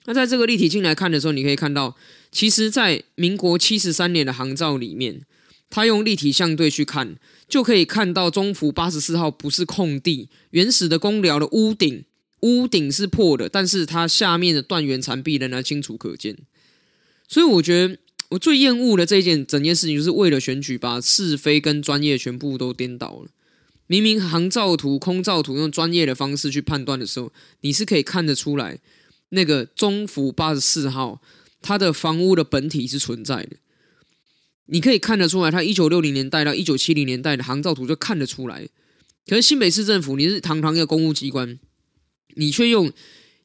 [0.04, 1.96] 那在这个立体镜来看的时候，你可以看到。
[2.32, 5.22] 其实，在民国七十三年的航照里面，
[5.68, 7.16] 他用立体相对去看，
[7.48, 12.04] 就可以看到中福八十四号不是空地，原始的工寮的屋顶，
[12.42, 16.36] 屋顶是破的，但是它下面的断垣残壁仍然清楚可见。
[17.26, 23.30] 所以，我觉得我最厌恶的这件整件事情，就是为了选举，把是非跟专业全部都颠倒了。
[23.88, 28.78] 明明航照图、空照图用专业的方式去判断的时候，你是可以看得出来，
[29.30, 31.20] 那个中福八十四号。
[31.62, 33.56] 它的房屋的本体是存在的，
[34.66, 38.66] 你可以看得出来，它一九六零年代到一九七零年代的航照图就看得出来。
[39.26, 41.58] 可是新北市政府，你是堂堂一个公务机关，
[42.34, 42.90] 你却用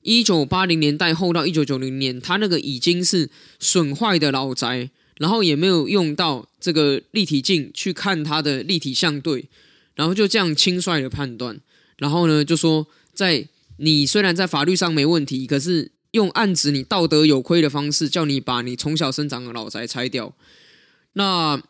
[0.02, 9.50] 一九八零年代后到一九九零年，它那个已经是损坏的老宅，然后也没有用到这个立体镜去看它的立体相对，
[9.96, 11.60] 然后就这样轻率的判断，
[11.98, 13.48] 然后呢就说，在
[13.78, 15.92] 你虽然在法律上没问题，可是。
[16.16, 20.34] 用案子你道德有亏的方式，叫你把你从小生长的老宅拆掉。
[21.12, 21.62] 那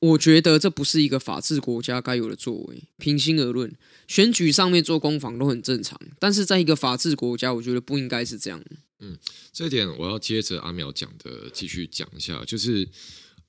[0.00, 2.84] 我觉得这不是一个法治国家该有的作为。
[2.96, 3.70] 平心而论，
[4.08, 8.64] 选举上面做攻防都很正常，但是在一个法治国家，我觉得不应该是这样。
[9.00, 9.18] 嗯，
[9.52, 12.88] 这一点我要接着阿苗讲的继续讲一下，就是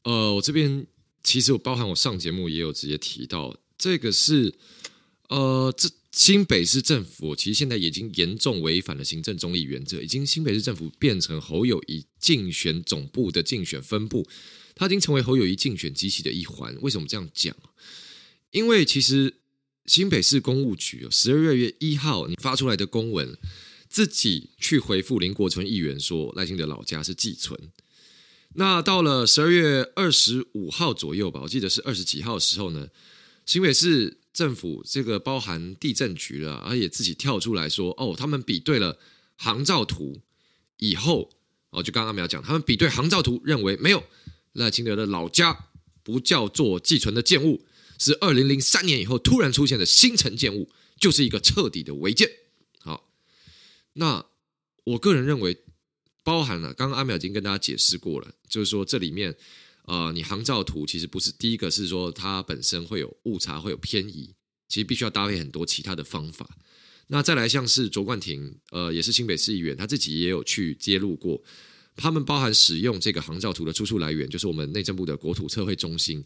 [0.04, 0.86] 呃，我这边
[1.24, 4.54] 其实我包含我上节目也有直接提到，这个是
[5.30, 5.90] 呃这。
[6.14, 14.30] 新北市政府其实现在已经严重违反了行政中立原则，已经新北市政府变成侯友宜竞选总部的竞选分部，
[14.76, 16.78] 它已经成为侯友宜竞选机器的一环。
[16.82, 17.56] 为什么这样讲？
[18.52, 19.40] 因为其实
[19.88, 23.36] 新北市公务局十二月一号你发出来的公文，
[23.90, 27.60] 自己去回复林国春议员说赖清德老家是寄存。
[28.54, 32.90] 那到了十二月二十五号左右吧，我记得是二十几号的时候呢，
[33.48, 34.20] 新北市。
[34.34, 38.98] 政府这个包含地政局了，而且自己跳出来说：“哦，他们比对了
[39.36, 40.22] 航照图
[40.78, 41.30] 以后，
[41.70, 44.04] 哦，就刚刚阿苗讲，他们比对航照图认为没有
[44.54, 45.68] 赖清德的老家
[46.02, 47.64] 不叫做寄存的建物，
[48.00, 52.28] 是二零零三年以后突然出现的新城建物，就是一个彻底的违建。”
[52.82, 53.08] 好，
[53.94, 54.26] 那
[54.84, 55.56] 我个人认为，
[56.24, 59.36] 包含了刚刚阿苗已经跟大家解释过了，就是说这里面。
[59.86, 64.34] 呃，你航照图其实不是第一个，是说它本身会有误差，会有偏移，
[64.70, 66.50] 其实必须要搭配很多其他的方法。
[67.08, 71.44] 那再来像是卓冠廷，呃，也是新北市议员，他自己也有去揭露过，
[71.98, 76.24] 他们包含使用这个航照图的出处来源，就是我们内政部的国土测绘中心，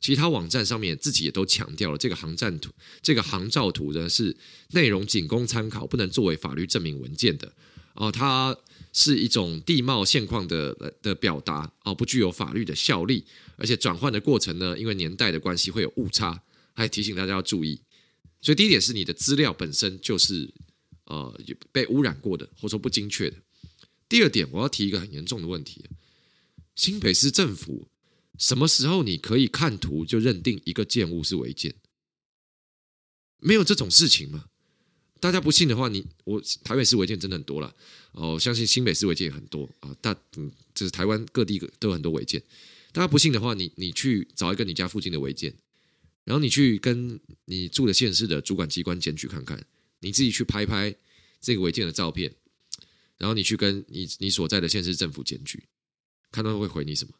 [0.00, 4.36] 其他网站上面自己也都强调了，这个航站图，这个航照图呢是
[4.72, 7.48] 内容仅供参考，不能作为法律证明文件的。
[7.94, 8.54] 哦、呃，它。
[8.92, 13.24] 是一种地貌现况的的表达哦，不具有法律的效力，
[13.56, 16.42] 而且转换的过程呢，因为年代的关系会有误差，
[16.74, 17.80] 还提醒大家要注意。
[18.40, 20.52] 所以第一点是你的资料本身就是
[21.04, 21.40] 呃
[21.72, 23.36] 被污染过的，或者说不精确的。
[24.08, 25.84] 第二点，我要提一个很严重的问题：
[26.74, 27.88] 新北市政府
[28.38, 31.74] 什么时候你可以看图就认定一个建物是违建？
[33.40, 34.46] 没有这种事情吗？
[35.20, 37.74] 大家不信的话，你我台北市违建真的很多了
[38.12, 39.94] 哦，相信新北市违建也很多啊。
[40.00, 42.42] 大嗯，就是台湾各地都有很多违建。
[42.92, 45.52] 大家不信的话，你你去找一个你家附近的违建，
[46.24, 49.62] 然后你去跟你住的县市的主管机关检举看看，
[50.00, 50.94] 你自己去拍拍
[51.40, 52.32] 这个违建的照片，
[53.16, 55.64] 然后你去跟你你所在的县市政府检举，
[56.30, 57.12] 看他们会回你什么。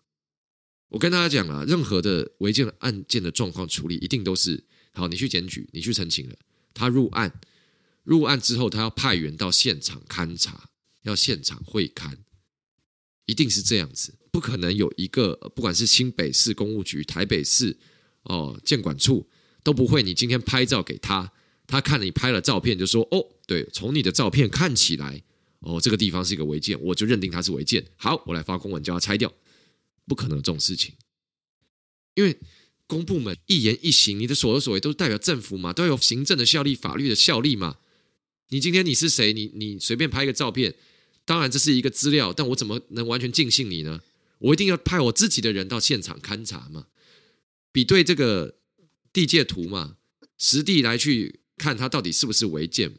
[0.89, 6.37] 我跟大家讲啊，任何的违建案件的状况处理，一定都是好，你去检举，你去澄清了，
[6.73, 7.41] 他入案。
[8.09, 10.71] 入案之后，他要派员到现场勘查，
[11.03, 12.17] 要现场会勘，
[13.27, 17.77] 一定是这样子，不可能有一个不管是新北市公务局、台北市
[18.23, 19.29] 哦，建管处
[19.63, 21.31] 都不会，你今天拍照给他，
[21.67, 25.23] 他看了你拍了照片就说哦，对，从你的照片看起来，
[25.59, 27.85] 哦，这个地方是一个违建，我就认定它是违建。
[27.97, 29.31] 好，我来发公文叫他拆掉，
[30.07, 30.95] 不可能有这种事情，
[32.15, 32.39] 因为
[32.87, 37.77] 公部门一言一行，你的所作所为都代表政府嘛，都有行政的效力、法律的效力嘛。
[38.49, 39.33] 你今天你是谁？
[39.33, 40.75] 你你随便拍一个照片，
[41.25, 44.01] 当然这是一个资料，但我怎么能完全尽信你呢？
[44.39, 46.87] 我一定要派我自己的人到现场勘察嘛，
[47.73, 48.59] 比对这个
[49.13, 49.97] 地界图嘛，
[50.39, 52.95] 实地来去看它到底是不是违建。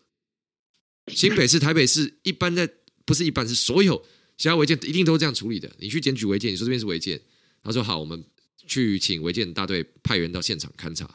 [1.08, 2.70] 新北市、台北市一般在
[3.06, 4.06] 不是一般是所有
[4.38, 5.72] 其他违建一定都是这样处理的。
[5.80, 7.20] 你去检举违建，你说这边是违建，
[7.64, 8.24] 他说好，我们
[8.68, 11.06] 去请违建大队派员到现场勘察，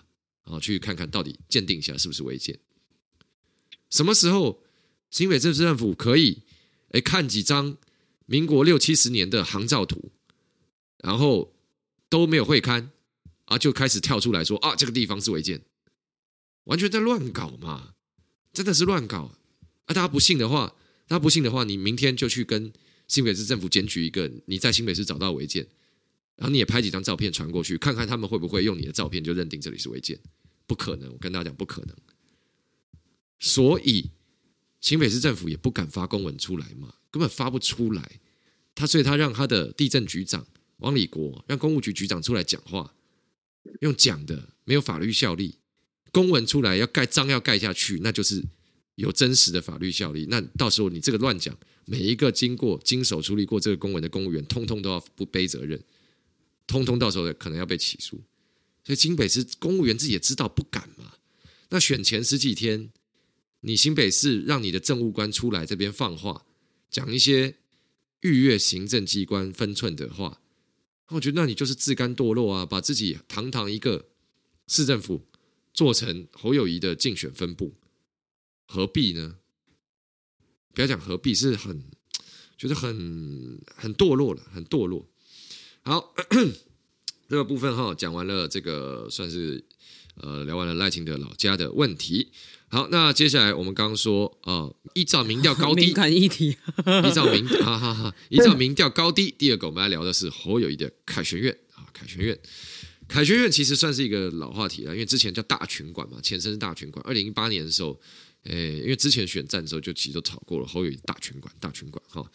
[0.45, 2.59] 然后去看看到底鉴定一下是不是违建。
[3.95, 4.61] 什么时候
[5.09, 6.43] 新北市政府可以
[6.91, 7.77] 哎看几张
[8.27, 10.11] 民国六七十年的航照图？
[10.99, 11.55] 然后
[12.09, 12.89] 都没有会勘
[13.45, 15.63] 啊，就开始跳出来说啊，这个地方是违建，
[16.65, 17.95] 完全在乱搞嘛，
[18.53, 19.31] 真的是乱搞
[19.85, 19.95] 啊！
[19.95, 20.75] 大家不信的话，
[21.07, 22.73] 大家不信的话，你明天就去跟
[23.07, 25.65] 新北市政府检举一个你在新北市找到违建，
[26.35, 30.19] 然后你也拍几张照片传过去，看看他们会不会用你的照片就认定这里是违建？
[30.67, 31.95] 不可能，我跟大家讲不可能。
[33.39, 34.11] 所以
[34.81, 38.21] 新北市政府也不敢发公文出来嘛，根本发不出来。
[38.75, 40.47] 他所以他让他的地震局长。
[40.79, 42.95] 王礼国让公务局局长出来讲话，
[43.81, 45.55] 用讲的没有法律效力，
[46.11, 48.45] 公文出来要盖章要盖下去，那就是
[48.97, 50.27] 有真实的法律效力。
[50.29, 55.81] 那到时候你这个乱讲，每一个经过经手处理过这个公文的公务员，通通都要不背责任，
[56.67, 58.21] 通通到时候可能要被起诉。
[58.85, 61.15] 所以新北市公务员自己也知道不敢嘛。
[61.71, 62.91] 那选前十几天，
[63.67, 66.45] 你新北市让你的政务官出来这边放话，
[66.91, 67.57] 讲一些
[68.21, 70.43] 逾越行政机关分寸的话。
[71.09, 72.67] 我觉得那你就是自甘堕落啊！
[72.67, 74.09] 把自己堂堂一个
[74.67, 75.27] 市政府
[75.73, 77.75] 做成侯友宜的竞选分部，
[78.67, 79.37] 何必呢？
[80.75, 81.85] 不要讲何必，是很
[82.59, 85.09] 觉得很很堕落了，很堕落。
[85.83, 86.15] 好，
[87.29, 89.65] 这个部分哈讲完了，这个算是
[90.17, 92.31] 呃聊完了赖清德老家的问题。
[92.75, 99.33] 好，那接下来我们刚刚说啊、呃，依照民调高低，敏感议题，依照民哈哈哈，依照民调高低。
[99.39, 102.37] 第二个我们来聊的是侯友谊的凯旋院啊，凯旋院，
[103.07, 107.01] 凯旋院其实算是一个老话题了，因为之前叫大群馆嘛，前身是大群馆。
[107.07, 107.97] 二零一八年的时候，
[108.43, 112.29] 诶、哎，因为之前选战的时候就其实都吵过了，侯友谊大群馆，大群馆哈。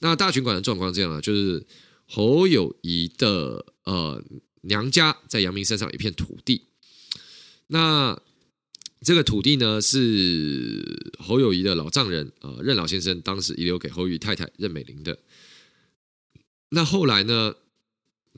[0.00, 1.66] 那大群馆的状况这样啊，就是
[2.04, 4.22] 侯友谊的呃
[4.60, 6.66] 娘家在阳明山上有一片土地，
[7.68, 8.20] 那。
[9.00, 15.16] 这个土地呢，是侯友谊的老丈人啊、呃，任老先生当时遗留给侯友宜太太任美玲的。
[16.70, 17.54] 那后来呢，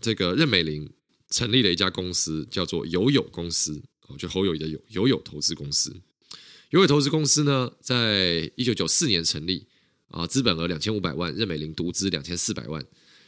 [0.01, 0.91] 这个任美玲
[1.31, 5.97] 成立了一家公司，叫做友友公司，哦，就侯友谊的友友友投资公司。
[6.71, 9.67] 友友投资公司呢，在一九九四年成立
[10.09, 12.81] 啊，资本额两千五百万，任美玲独资两千四百万。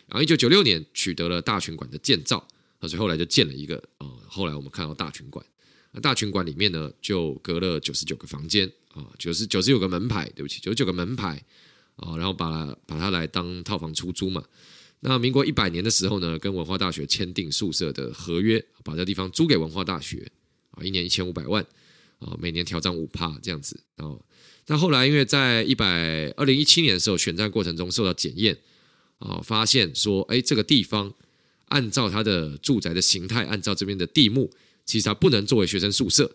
[0.07, 2.47] 然后一九九六年取得了大群馆的建造，
[2.83, 5.45] 所以后来就建了一个啊，后来我们看到大群馆。
[5.93, 11.45] 那大群馆里面呢，就隔了九十九个房间啊，九十九十九个门牌，对不起，九十九个门牌
[11.97, 14.43] 啊，然后把它把它来当套房出租嘛。
[15.01, 20.31] 那民国一百年的时候呢，跟文化大学签订宿舍的合约，把这地方租给文化大学
[20.71, 21.63] 啊，一年一千五百万
[22.21, 24.17] 啊，每年调涨五帕这样子啊。
[24.69, 28.57] 那后来因为在一百二零一七年的时候，选战过程中受到检验
[29.19, 31.13] 啊，发现说，哎，这个地方
[31.67, 34.51] 按照它的住宅的形态，按照这边的地目。
[34.85, 36.31] 其实它不能作为学生宿舍，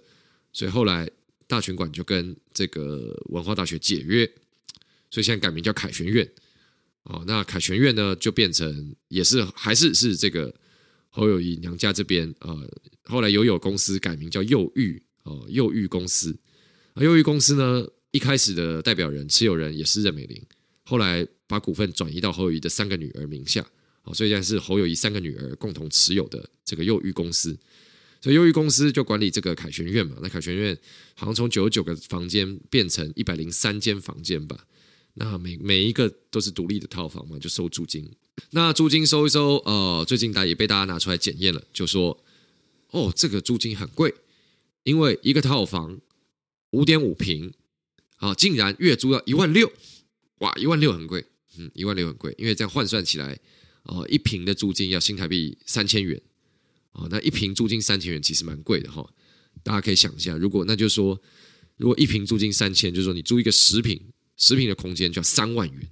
[0.53, 1.09] 所以后来
[1.47, 4.25] 大群馆就跟这个文化大学解约，
[5.09, 6.29] 所以现在改名叫凯旋院。
[7.03, 10.53] 哦，那凯旋院呢就变成也是还是是这个
[11.07, 12.69] 侯友宜娘家这边呃，
[13.05, 16.37] 后来友友公司改名叫佑玉哦，佑玉公司
[16.95, 17.01] 啊。
[17.01, 20.41] 佑玉公司呢一开始的代表人持有人也是任美玲，
[20.83, 23.65] 后来把股份转移到侯友宜的三个女儿名下，
[24.03, 27.57] 哦，所以现在是侯友宜三个女儿共同持有的这个佑玉公司。
[28.21, 30.17] 所以，优裕公司就管理这个凯旋院嘛。
[30.21, 30.77] 那凯旋院
[31.15, 34.65] 好像从九十九个房间变成一百零三间房间吧。
[35.13, 38.07] 那每每一个都是独立的套房嘛，就收租金。
[38.51, 42.23] 那租金收一收，呃，最近大家也被大家拿出来检验了，就说
[42.91, 44.13] 哦，这个租金很贵，
[44.83, 45.99] 因为一个套房
[46.71, 47.51] 五点五平
[48.17, 49.71] 啊，竟然月租要一万六，
[50.39, 51.25] 哇，一万六很贵，
[51.57, 53.39] 嗯，一万六很贵，因为这样换算起来，
[53.83, 56.21] 哦，一平的租金要新台币三千元。
[56.97, 59.07] 哦，那一平租金三千元其实蛮贵的哈，
[59.63, 61.17] 大家可以想一下，如果那就是说，
[61.77, 64.01] 如果一坪租金三千，就是说你租一个十坪
[64.35, 65.87] 十平的空间就要三万元。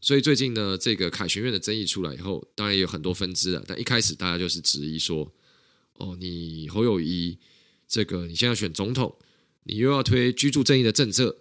[0.00, 3.64] 所以最近呢，这个凯旋院的争议出来以后，当然也有很多分支了。
[3.66, 5.32] 但一开始大家就是质疑说，
[5.94, 7.38] 哦，你侯友谊
[7.88, 9.16] 这个你现在选总统，
[9.62, 11.36] 你又要推居住正义的政策，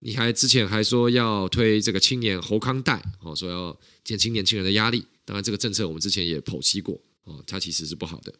[0.00, 5.04] 你还之前还说要推这个青年侯康贷，哦，说要减轻年轻人的压力。
[5.24, 6.98] 当然，这个政策我们之前也剖析过，
[7.28, 8.34] 哦，它其实是不好的。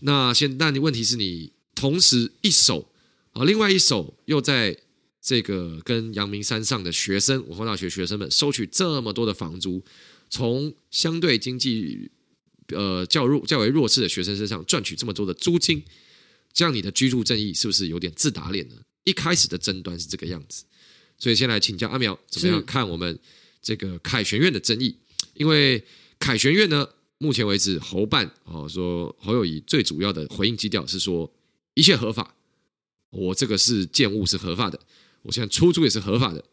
[0.00, 2.88] 那现那你问题是你同时一手
[3.32, 4.78] 啊，另外一手又在
[5.20, 9.84] 这个跟阳明山上的学生，文化大学学生们收取这么多的房租，
[10.30, 12.08] 从相对经济
[12.68, 15.82] 呃较弱较为弱势的学生身上赚取这么多的租金，
[16.52, 18.76] 这样你的居住正义是不是有点自打脸呢？
[19.02, 20.62] 一开始的争端是这个样子，
[21.18, 23.18] 所以先来请教阿苗怎么样看我们
[23.60, 24.94] 这个凯旋院的争议？
[25.34, 25.82] 因为
[26.20, 26.88] 凯旋院呢。
[27.18, 31.30] 目前为止，侯办哦说侯友谊最主要的回应基调是说
[31.74, 32.34] 一切合法，
[33.10, 34.78] 我这个是建物是合法的，
[35.22, 36.44] 我现在出租也是合法的，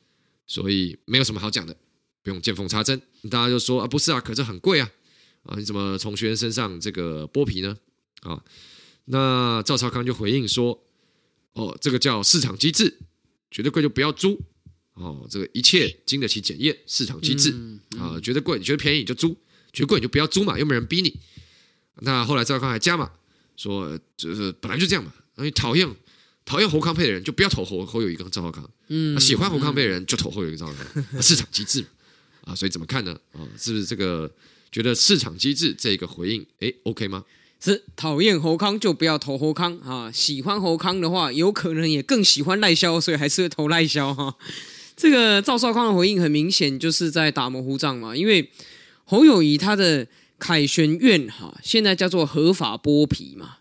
[0.48, 1.78] 所以没有什么好讲的，
[2.24, 3.00] 不用见缝插针。
[3.30, 4.90] 大家就说啊，不是啊，可是很贵啊，
[5.44, 7.78] 啊，你怎么从学员身上这个剥皮呢？
[8.22, 8.44] 啊，
[9.06, 10.84] 那赵超康就回应说，
[11.54, 12.98] 哦，这个叫市场机制，
[13.52, 14.42] 觉得贵就不要租，
[14.96, 17.54] 哦，这个一切经得起检验，市场机制
[18.00, 19.38] 啊，觉得贵，觉得便宜就租。
[19.76, 21.20] 觉得贵你就不要租嘛，又没人逼你。
[22.00, 23.12] 那后来赵少康还加码
[23.56, 25.14] 说，就是本来就这样嘛。
[25.38, 25.88] 因为讨厌
[26.46, 31.22] 讨厌侯康配的人就不要投侯侯友谊跟赵少康，嗯，喜欢侯康配的人就投侯友宜跟赵少康。
[31.22, 31.86] 市场机制
[32.46, 33.12] 啊，所以怎么看呢？
[33.34, 34.32] 啊，是不是这个
[34.72, 37.26] 觉得市场机制这个回应哎 OK 吗？
[37.60, 44.36] 是讨厌侯康就不要投侯康啊，喜欢侯康的话，有可能也更喜欢赖萧，所以还是会投赖萧哈。
[44.96, 48.50] 这个赵少康的回应很明显就是在打模糊仗嘛，因为。
[49.06, 53.58] 侯友宜他的凯旋院哈，现在叫做合法剥皮嘛。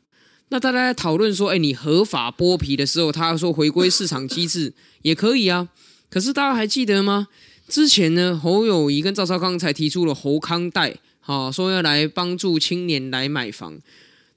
[0.48, 4.72] 那大家在讨论说，哎，你合法剥皮的时候，他说回归市场机制
[5.02, 5.68] 也可以啊。
[6.08, 7.28] 可是大家还记得吗？
[7.68, 13.78] 之前呢，侯友谊跟赵少康才提出了侯康贷，哈，说要来帮助青年来买房。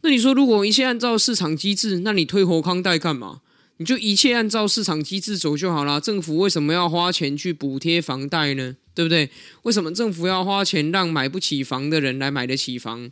[0.02, 3.42] 那你说，如果一切按照市场机制，那你推侯康贷干嘛？
[3.78, 6.02] 你就一切按照市场机制走就好了。
[6.02, 8.76] 政府为什么要花钱去补贴房贷呢？
[8.98, 9.30] 对不对？
[9.62, 13.12] 为什么政府要花钱让买不起房的人来买得起房？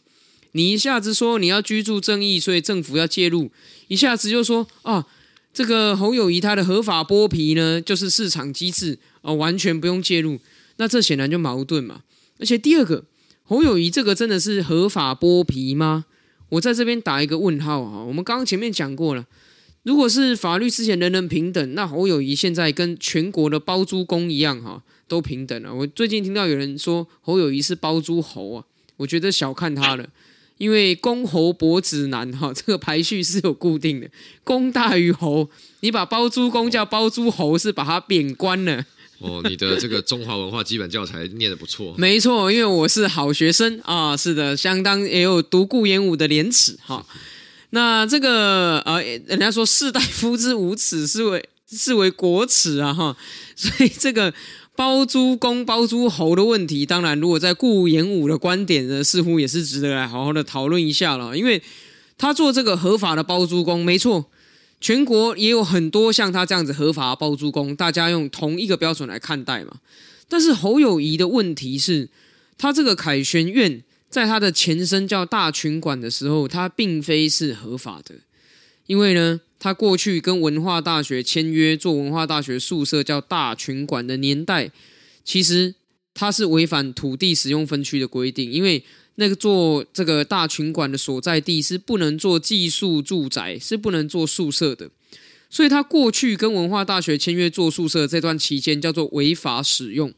[0.54, 3.52] 你一下子说你要居住正义，所以政府要介入；
[3.88, 5.06] 一下子又说啊，
[5.54, 10.40] 这个侯友宜他的合法剥皮呢，就是市场机制啊，完全不用介入。
[10.78, 12.02] 那这显然就矛盾嘛。
[12.40, 13.06] 而且第二个，
[13.44, 16.06] 侯友宜这个真的是合法剥皮吗？
[16.50, 18.04] 我在这边打一个问号啊。
[18.04, 19.28] 我们刚刚前面讲过了。
[19.84, 25.74] 如果是法律之前人人平等，那侯友宜现在跟全国的包租公一样哈，都平等了。
[25.74, 28.64] 我最近听到有人说侯友谊是包租侯啊，
[28.98, 30.08] 我觉得小看他了，
[30.58, 34.10] 因为公侯伯子男哈， 这个排序是有固定的，
[34.44, 35.50] 公大于侯，
[35.82, 38.86] 你把包租公叫包租侯是把他贬官了。
[39.20, 47.06] 哦，你的这个中华文化基本教材念的不错， 没错，因为我是好学生啊，是的，相当也有读顾炎武的廉耻哈。
[47.70, 53.16] 那这个呃，人家说士大夫之无耻，是为是为国耻啊哈，
[53.56, 54.34] 所以这个
[54.76, 61.62] 包租公包租侯的问题，当然如果在顾炎武的观点呢，似乎也是值得来好好的讨论一下了，因为
[62.18, 64.26] 他做这个合法的包租公没错，
[64.82, 69.78] 全国也有很多像他这样子合法包租公，大家用同一个标准来看待嘛。
[70.28, 72.10] 但是侯友谊的问题是，
[72.58, 73.84] 他这个凯旋院。
[74.08, 78.16] 在他的前身叫大群馆的时候，他并非是合法的，
[78.88, 84.72] 因为呢，他过去跟文化大学签约做文化大学宿舍叫大群馆的年代，
[85.24, 85.76] 其实
[86.14, 88.84] 他是违反土地使用分区的规定，因为
[89.16, 94.90] 那个做这个大群馆的所在地是不能做寄宿住宅，是不能做宿舍的，
[95.50, 100.14] 所以他过去跟文化大学签约做宿舍这段期间叫做违法使用，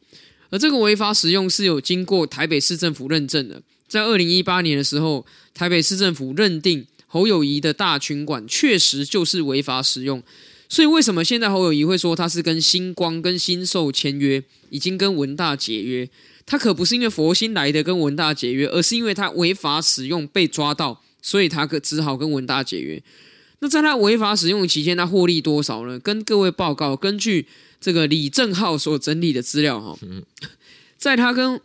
[0.50, 3.62] 而这个违法使用是有经过台北市政府认证的。
[3.88, 10.22] 在二零一八年的时候，台北市政府认定侯友谊的大群馆确实就是违法使用，
[10.70, 16.10] 所以为什么现在侯友谊会说他是跟星光、跟新寿签约，已经跟文大解约？
[16.46, 23.02] 他可不是因为佛心来的跟文大解约，而是因为他违法使用被抓到，所以他可只好跟文大解约。
[23.60, 26.00] 那在他违法使用期间，他获利多少呢？
[26.00, 27.48] 跟各位报告，根据
[27.82, 29.98] 这个李正浩所整理的资料，哈，
[30.98, 31.60] 在他跟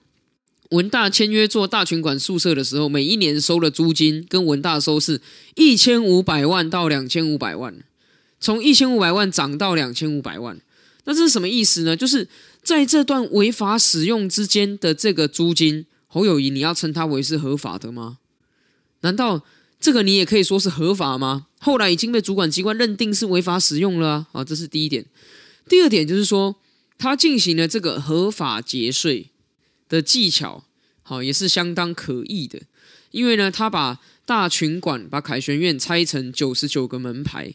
[0.72, 5.20] 文大签约做大群馆宿舍的时候，每一年收的租金跟文大收是
[5.54, 7.74] 一千五百万到两千五百万，
[8.40, 10.58] 从一千五百万涨到两千五百万。
[11.04, 11.94] 那这是什么意思呢？
[11.94, 12.26] 就是
[12.62, 18.18] 在这段违法使用之间的这个租金，侯友谊，你要称它为是合法的吗？
[19.00, 19.42] 难道
[19.78, 21.48] 这个你也可以说是合法吗？
[21.58, 24.26] 后来已经被主管机关认定是违法使用了！
[24.32, 25.04] 啊，这是第一点。
[25.68, 26.56] 第二点就是说，
[26.96, 29.31] 他进行了这个合法节税
[29.92, 30.64] 的技巧，
[31.02, 32.58] 好，也是相当可疑的。
[33.10, 37.52] 因为呢，他把大群馆、把凯旋苑拆成九十九个门牌，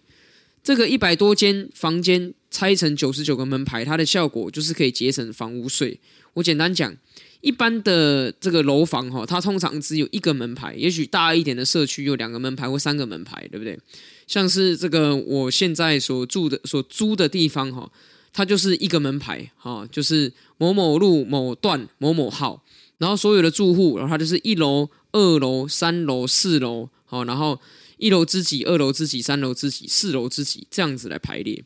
[0.63, 5.99] 这个一百多间房间拆成九十九个门牌，它的效果就是可以节省房屋税。
[6.33, 6.95] 我简单讲，
[7.41, 13.79] 一般的这个楼房哈，它通常只有一个门牌，也许大一点的社区有两个门牌或三个门牌，对不对？
[14.27, 17.89] 像是这个我现在所住的、所租的地方哈，
[18.37, 22.63] 它就是一个门牌哈，就是某某路某段某某号，
[22.99, 24.87] 然后所有的住户，然后它就是一楼。
[25.13, 27.59] 二楼、三楼、四楼，好，然后
[27.97, 31.63] 一楼之几，二楼之几，三楼之几，四楼之几，这样子来排列。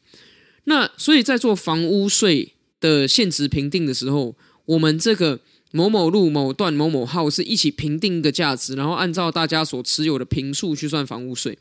[0.66, 5.42] 那所以在做房屋税的现值评定的时候，我们这个
[5.72, 11.58] 某某路某段某某号是一起评定一个价值，然后按照大家所持有的坪数去算房屋税。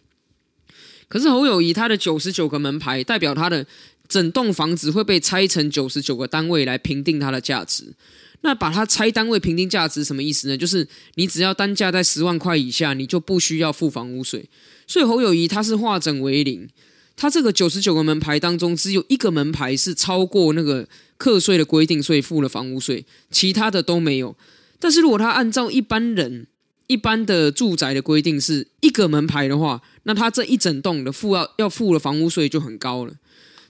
[1.09, 3.67] 可是侯友谊他的九十九个门牌，代表他的
[4.11, 7.95] 整栋房子会被拆成九十九个单位来评定它的价值。
[8.43, 10.57] 那把它拆单位评定价值什么意思呢？
[10.57, 14.49] 就是你只要单价在十万块以下，你就不需要付房屋税。
[14.87, 16.67] 所以侯友谊他是化整为零，
[17.15, 20.89] 他这个九十九个门牌当中，只有一个门牌是超过那个
[21.19, 24.35] 课税的规定，所以付了房屋税，其他的都没有。
[24.79, 26.47] 但是如果他按照一般人
[26.87, 33.13] 一般的住宅的规定是一个门牌的话，那他这一整栋的付要要付的房屋税就很高了。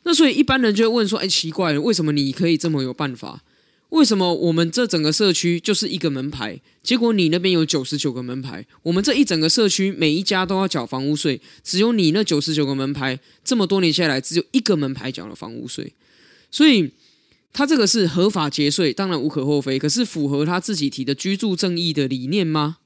[0.02, 3.42] 那所以一般人就会问说：哎，奇怪了，为什么你可以这么有办法？
[3.90, 6.60] 为什么我们这整个社区就是一个门牌？
[6.80, 15.92] 结果你那边有九十九个门牌，我们这一整个社区每一家都要缴房屋税，只有你那九十九个门牌，这么多年下来只有一个门牌缴了房屋税，
[16.52, 16.92] 所以
[17.52, 19.76] 他这个是合法节税，当然无可厚非。
[19.76, 22.76] 可是符合他自己提的居住正义的理念吗？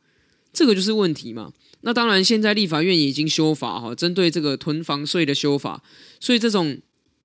[0.55, 1.53] 这个就是问题嘛。
[1.83, 5.83] 那当然，现在立法院已经修法哈，针对这个囤房税的修法，
[6.19, 6.79] 所以这种。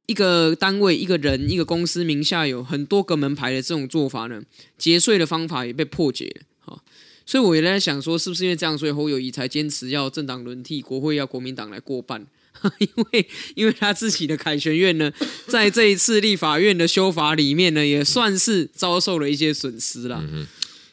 [0.09, 4.41] 一个单位、一个人、一个公司名下有很多个门牌的这种做法呢，
[4.75, 6.81] 节税的方法也被破解了。
[7.27, 12.25] 所以我也在想说，是不是因为这样，所以侯友宜才坚持要政党轮替，国会要国民党来过半？
[12.79, 15.13] 因为因为他自己的凯旋院呢，
[15.45, 20.19] 在这一次立法院的修法里面呢，也算是遭受了一些损失了。
[20.31, 20.47] 嗯，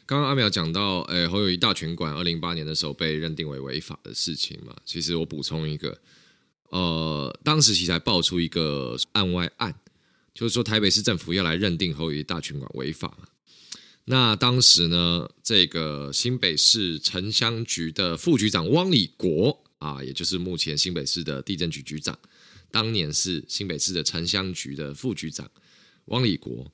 [0.05, 5.97] 刚刚阿苗讲到，诶，侯友宜大群馆二零一八年的时候被认定为违法的事情嘛，其实我补充一个。
[6.69, 9.73] 呃，当时其实还爆出一个案外案，
[10.33, 13.17] 就是说台北市政府要来认定侯友宜大群馆违法。
[14.05, 22.17] 那当时呢，这个新北市城乡局的副局长汪礼国啊，也就是目前新北市的地震局局长，
[22.69, 25.49] 当年是新北市的城乡局的副局长
[26.05, 26.69] 汪礼国，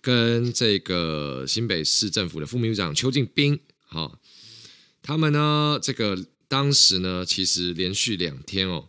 [0.00, 4.18] 跟这个新北市政府的副秘书长邱敬斌，好、啊，
[5.02, 8.88] 他们呢，这个当时呢，其实连续两天哦。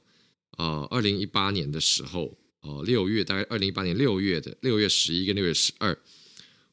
[0.58, 5.98] 呃，二零一八年的时候，呃，六月大概二零一八年六月的六月十一跟六月十二，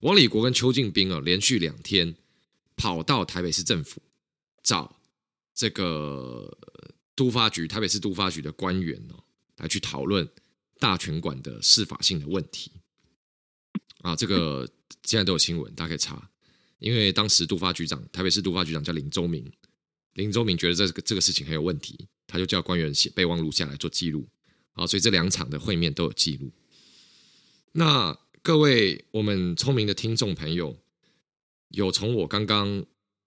[0.01, 2.15] 王礼国跟邱敬斌啊，连续两天
[2.77, 4.01] 跑到台北市政府
[4.63, 4.97] 找
[5.55, 6.57] 这个
[7.15, 9.23] 都发局台北市都发局的官员哦，
[9.57, 10.29] 来去讨论
[10.79, 12.71] 大群馆的适法性的问题。
[14.03, 14.69] 啊，这个
[15.05, 16.29] 现在都有新闻，大家可以查。
[16.79, 19.49] 因为当时都发局长台北市都发局长叫林周明，
[20.15, 22.09] 林周明觉得这个这个事情很有问题。
[22.27, 24.27] 他就叫官员写备忘录下来做记录，
[24.73, 26.51] 啊，所以这两场的会面都有记录。
[27.73, 30.77] 那各位我们聪明的听众朋友，
[31.69, 32.85] 有从我刚刚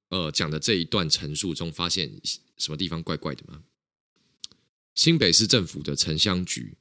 [0.10, 2.12] 呃讲的这一段陈述中发现
[2.58, 3.64] 什么地方怪怪的吗？
[4.94, 6.78] 新北市政府的城乡局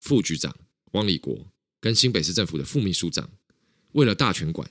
[0.00, 0.54] 副局长
[0.92, 1.46] 汪礼国
[1.80, 3.30] 跟新北市政府的副秘书长，
[3.92, 4.70] 为了大权馆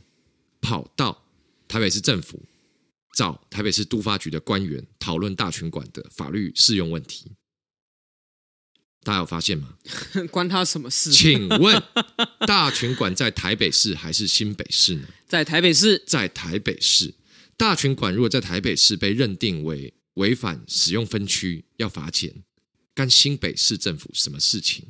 [0.59, 1.25] 跑到
[1.67, 2.43] 台北市政府。
[3.13, 7.31] 找台北市都发局的官员讨论大群馆的法律适用问题，
[9.03, 9.75] 大家有发现吗？
[10.31, 11.11] 关他什么事？
[11.11, 11.83] 请问
[12.47, 15.07] 大群馆在台北市还是新北市呢？
[15.27, 17.13] 在台北市，在台北市。
[17.57, 22.43] 大群馆如果在台北市被认定为违反使用分区，要罚钱，
[22.95, 24.85] 干新北市政府什么事情？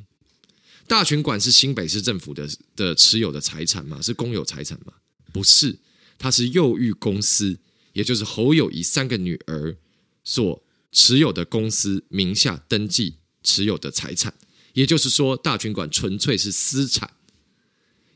[0.86, 4.00] 大群馆是新北市政府的的持有的财产吗？
[4.00, 4.92] 是公有财产吗？
[5.32, 5.78] 不是，
[6.18, 7.58] 它是幼育公司。
[7.92, 9.76] 也就是侯友宜三个女儿
[10.24, 14.34] 所持有的公司名下登记持有的财产，
[14.74, 17.10] 也就是说，大群馆纯粹是私产。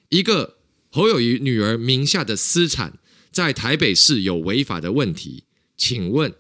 [0.09, 0.59] 一个
[0.91, 2.99] 侯友宜女儿名下的私产
[3.31, 5.45] 在台北市有违法的问题，
[5.77, 6.35] 请问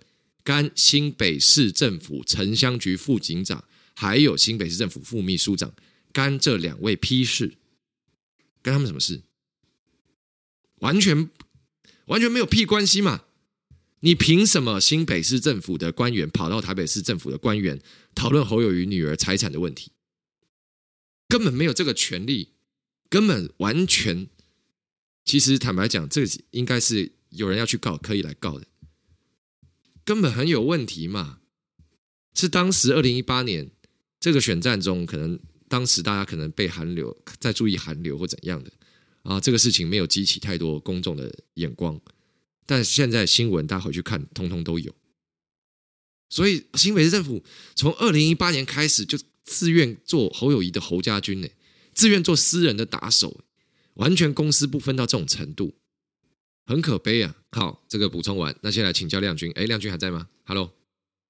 [0.44, 3.64] 干新北市政府城乡局副警长，
[3.94, 5.74] 还有新北市政府副秘书长，
[6.12, 7.56] 干这两位批示，
[8.62, 9.22] 干他们什么事？
[10.80, 11.28] 完全
[12.06, 13.24] 完全没有屁关系嘛！
[14.00, 17.80] 你凭什么新北市政府的官员跑到台北市政府的官员
[18.14, 19.92] 讨论侯友宜女儿财产的问题？
[21.28, 22.50] 根本没有这个权利，
[23.08, 24.28] 根本完全。
[25.24, 28.66] 其实坦白讲，这应该是有人要去告，可以来告的。
[30.04, 31.40] 根本很有问题嘛。
[32.34, 33.70] 是当时二零一八年
[34.20, 38.70] 这个选战中，可能当时大家可能被韩流在注意韩流或怎样的
[39.26, 42.00] 啊，这个事情没有激起太多公众的眼光。
[42.64, 44.94] 但现在新闻大家回去看，通通都有。
[46.28, 47.42] 所以新北市政府
[47.74, 51.48] 从二零一八年开始就自愿做侯友谊的侯家军呢，
[51.94, 53.40] 自愿做私人的打手，
[53.94, 55.74] 完全公私不分到这种程度，
[56.66, 57.36] 很可悲啊！
[57.52, 59.52] 好，这个补充完，那先来请教亮君。
[59.52, 60.72] 哎，亮君还在吗？Hello。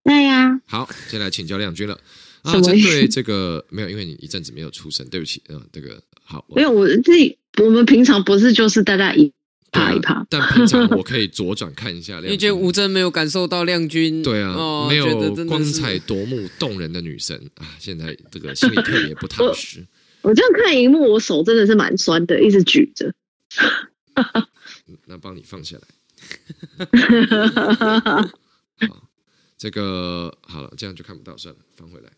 [0.03, 2.01] 在呀、啊，好，先来请教亮君了。
[2.43, 5.43] 啊，针对这个没有，因为你一阵子没有出声，对不起。
[5.49, 9.33] 嗯，这个好，没有，我自己我们平常不是就是大家一
[9.73, 12.33] 趴一趴、啊，但平常我可以左转看一下亮 君。
[12.33, 14.23] 你觉得吴真没有感受到亮君？
[14.23, 17.67] 对啊，哦、没有光彩夺目、动人的女神 啊！
[17.79, 19.85] 现在这个心里特别不踏实。
[20.23, 23.15] 我，我这样看荧幕，我手真的是蛮酸的，一直举着。
[25.07, 25.83] 那帮你放下来。
[28.89, 29.09] 好。
[29.59, 32.11] 这个好了，这样就看不到，算了，放回来。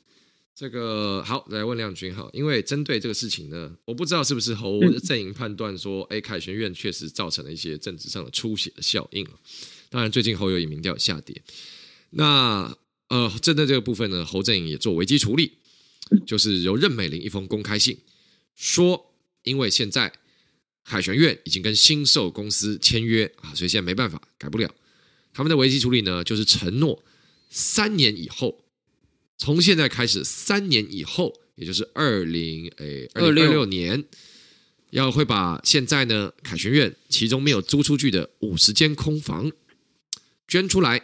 [0.58, 9.24] 这个好，来问亮君哈，因为针对这个事情呢，我不知道是不是侯阵营判断说，哎，凯旋院确实造成了一些政治上的出血的效应。
[9.88, 11.40] 当然，最近侯友谊民调下跌，
[12.10, 15.52] 那呃，针对这个部分呢，侯阵营也做危机处理，
[16.26, 17.96] 就是由任美玲一封公开信
[18.56, 20.12] 说，因为现在
[20.82, 24.68] 凯旋院已经跟新寿公司签约啊，所以现在没办法改不了。
[25.32, 27.04] 他们的危机处理呢，就是承诺。
[27.48, 28.64] 三年以后，
[29.38, 34.04] 从现在开始，三年以后，也就是二零诶二零二六年，
[34.90, 39.50] 要会把现在呢凯旋苑其中没有租出去的五十间空房
[40.46, 40.98] 捐出来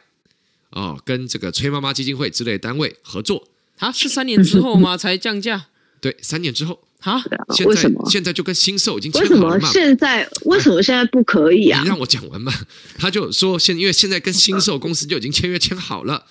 [0.71, 3.49] 啊、哦，跟这个崔妈妈基金会之类单位合作。
[3.79, 4.97] 啊，是三年之后吗？
[4.97, 5.67] 才降价？
[6.01, 6.81] 对，三年之后。
[7.01, 7.23] 啊？
[7.67, 8.03] 为什么？
[8.11, 9.71] 现在就跟新售已经签好了嘛？
[9.71, 11.83] 现在为什么现在不可以啊？
[11.83, 12.51] 你让我讲完嘛。
[12.97, 16.25] 他就说现因为现在跟新售公司就已经签约签好了，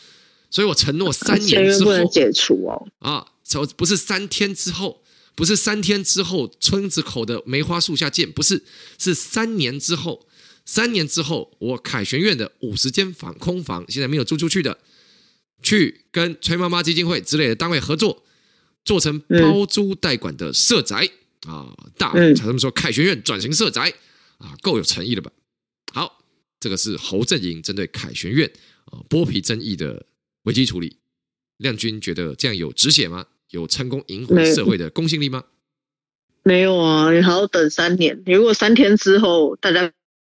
[0.53, 2.87] 所以我承诺三年之后不能解除哦。
[2.99, 3.25] 啊，
[3.75, 5.01] 不是三天之后，
[5.33, 8.63] 不是三天之后村子口的梅花树下见，不是，
[8.99, 10.27] 是三年之后。
[10.63, 14.77] 三年之后，我凯旋苑的五十间房空房现在没有租出去的，
[15.63, 18.23] 去跟崔妈妈基金会之类的单位合作。
[18.85, 21.09] 做成包租代管的社宅、
[21.47, 23.91] 嗯、啊，大他们说凯旋苑转型社宅
[24.37, 25.31] 啊，够有诚意了吧？
[25.93, 26.21] 好，
[26.59, 28.45] 这个是侯阵营针对凯旋苑
[28.85, 30.05] 啊剥皮争议的
[30.43, 30.97] 危机处理。
[31.57, 33.25] 亮君觉得这样有止血吗？
[33.49, 35.43] 有成功赢回社会的公信力吗？
[36.43, 38.21] 没有啊，你还要等三年。
[38.25, 39.91] 如果三天之后大家。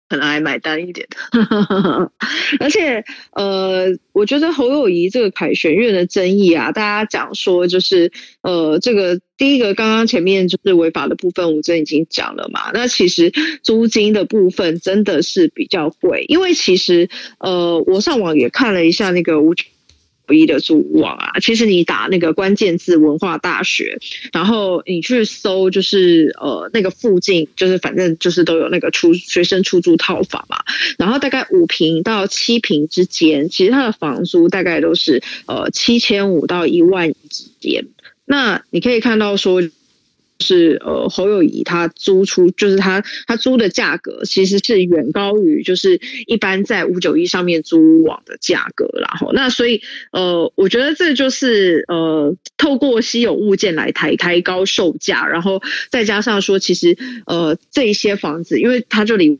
[0.09, 1.17] 可能还买单一点的，
[2.59, 3.01] 而且
[3.31, 12.71] 呃，我觉得侯友谊这个凯旋院的争议啊，大家讲说就是呃，这个第一个刚刚前面就是违法的部分，我真已经讲了嘛。
[12.73, 13.31] 那其实
[13.63, 17.09] 租金的部分真的是比较贵，因为其实
[17.39, 19.39] 呃，我上网也看了一下那个
[20.31, 20.41] 唯。
[20.41, 23.99] 一的租网啊，其实你打那个关键字“文化大学”，
[24.33, 30.57] 然后你去搜，就是呃那个附近，就是反正就是都有那个出学生出租套房嘛，
[30.97, 37.85] 然后大概五平到七平之间，其实它的房租大概都是呃七千五到一万之间。
[38.25, 39.61] 那你可以看到说。
[40.41, 49.81] 是呃侯友谊他租出，就是他他租的价格其实是远高于就是一般在五九一上面租网的价格，然后那所以
[50.11, 59.39] 呃我觉得这就是呃透过稀有物件来抬抬高售价，然后再加上说其实呃这些房子，因为他这里。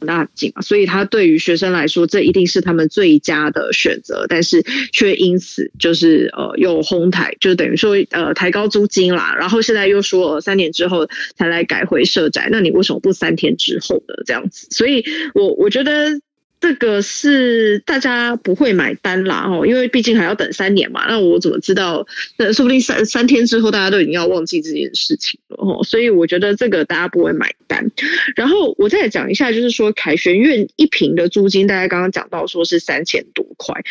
[0.00, 14.14] 那紧嘛，所以他对于学生来说，这一定是他们最佳的选择，但是却因此就是呃又哄抬，就等于说呃抬高租金啦，然后现在又说三年之后才来改回社宅，那你为什么不三天之后呢？
[14.26, 16.20] 这样子，所以我我觉得。
[16.60, 21.06] 这个是大家不会买单啦，哦，因为毕竟还要等三年嘛。
[21.08, 22.06] 那我怎么知道？
[22.36, 25.82] 那说不定三三天之后，大家都已经要忘记这件事情了，哦。
[25.82, 27.90] 所以我觉得这个大家不会买单。
[28.36, 33.82] 然后我再讲一下，就是说凯旋院一平的租金，大家刚刚讲到说是三千多块。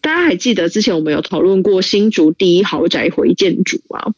[0.00, 4.14] 大家还记得之前我们有讨论过新竹第一豪宅回建筑啊？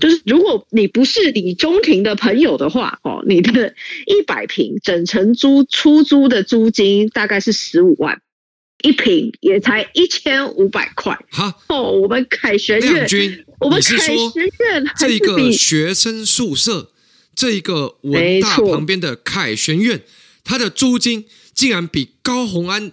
[0.00, 3.74] 就是如果你不是李中庭的朋友的话，哦，你的
[4.06, 8.22] 一百平整层租出租的租金大概是十五万，
[8.82, 11.18] 一平也才一千五百块。
[11.30, 16.92] 哈哦，我们凯旋院，我们凯旋院这一个学生宿舍，
[17.34, 20.02] 这一个文大旁边的凯旋院，
[20.44, 22.92] 它的租金竟然比高虹安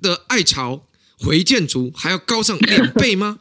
[0.00, 0.86] 的爱巢。
[1.20, 3.38] 回建筑还要高上两倍吗？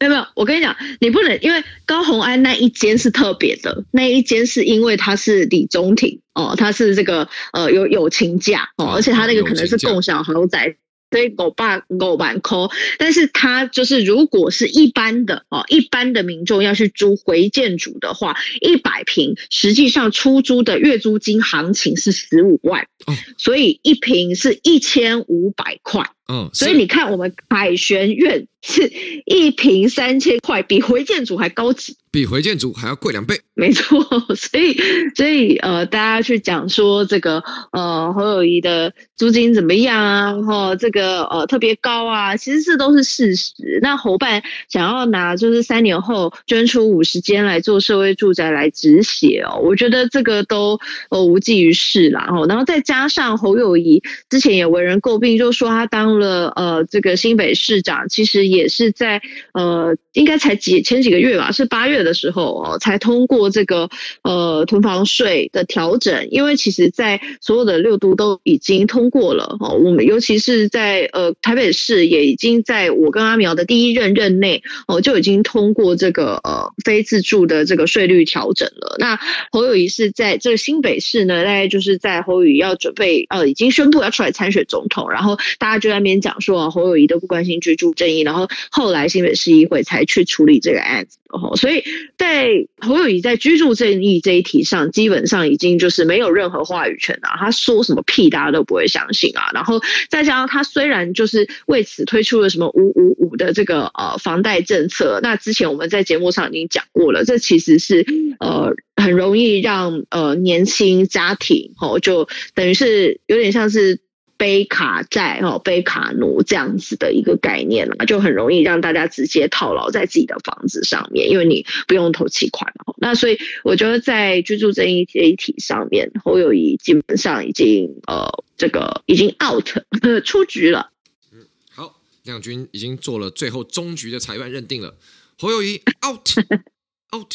[0.00, 10.76] 没 有没有，我跟你讲，你不能因为高红安那一间是特别的，那一间是因为它是李中庭哦，它是这个呃有友情价哦，而且它那个可能是共享豪宅
[11.10, 26.10] 所以狗爸狗板抠，但是他就是如果是一般的哦，一般的民众要去租回建筑的话，一百平实际上出租的月租金行情是十五万，哦，所以一平是一千五百块。
[26.30, 28.92] 嗯，所以你看，我们凯旋苑是
[29.24, 33.40] 一平三千块，比回建组还高级，比回建组还要贵两倍。
[33.54, 33.98] 没错，
[34.36, 34.76] 所以
[35.16, 40.32] 所以呃，大家去讲说这个呃侯友谊的租金怎么样啊？
[40.32, 43.54] 然后这个呃特别高啊，其实这都是事实。
[43.80, 52.28] 那侯办想要拿就是三年后捐出五十间来做社会住宅来止血哦，我觉得这个都呃无济于事啦。
[52.46, 56.17] 然后再加上侯友谊之前也为人诟病，就说他当。
[56.18, 59.20] 了呃，这个新北市长其实也是在
[59.52, 63.88] 呃，应该才几前几个月吧，是八月的时候哦，才通过这个
[64.22, 66.28] 呃囤房税的调整。
[66.30, 78.96] 因为其实，在所有的六都都已经通过了哦，我们尤其是在呃台北市也已经在我跟阿苗的第一任任内哦，就已经通过这个呃非自住的这个税率调整了。
[78.98, 79.20] 那
[79.52, 85.98] 侯友宜是在这个新北市呢，大概就是在侯友宜要准备呃已经宣布要出来参选总统，然后大家就在。
[86.08, 91.84] 边讲说啊，侯友宜都不关心居住正义，然后后来新北市议会才去处理这个案子，吼所以
[92.16, 97.28] 在侯友宜在居住正义这一题上，基本上已经就是没有任何话语权了。
[97.38, 99.50] 他说什么屁，大家都不会相信啊。
[99.52, 108.06] 然后再加上他虽然就是为此推出了什么五五五的这个呃房贷政策，那之前我们在节目上已经讲过了，这其实是
[108.40, 114.00] 呃很容易让呃年轻家庭哦，就等于是有点像是。
[114.38, 122.94] 背卡债哦，背卡奴这样子的一个概念啊，就很容易让大家直接套牢在自己的房子上面，因为你不用投期款哦。
[122.98, 129.68] 那所以我觉得在居住正义这一题上面，侯友谊基本上已经呃这个已经 out
[130.24, 130.92] 出局了。
[131.32, 134.94] 嗯，好，亮君已经做了最后终局的裁判认定了，
[135.36, 136.28] 侯友宜 out
[137.12, 137.34] out。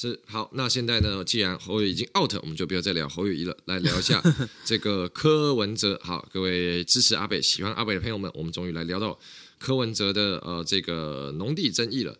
[0.00, 1.22] 是好，那现在呢？
[1.22, 4.18] 既然侯友已经 out，我们就不要再聊侯友谊了，来聊一下
[4.64, 6.00] 这个柯文哲。
[6.02, 9.20] 好，各位支持阿北、喜欢阿北的朋友们，我们终于来聊到
[9.58, 12.18] 柯文哲的呃这个农地争议了。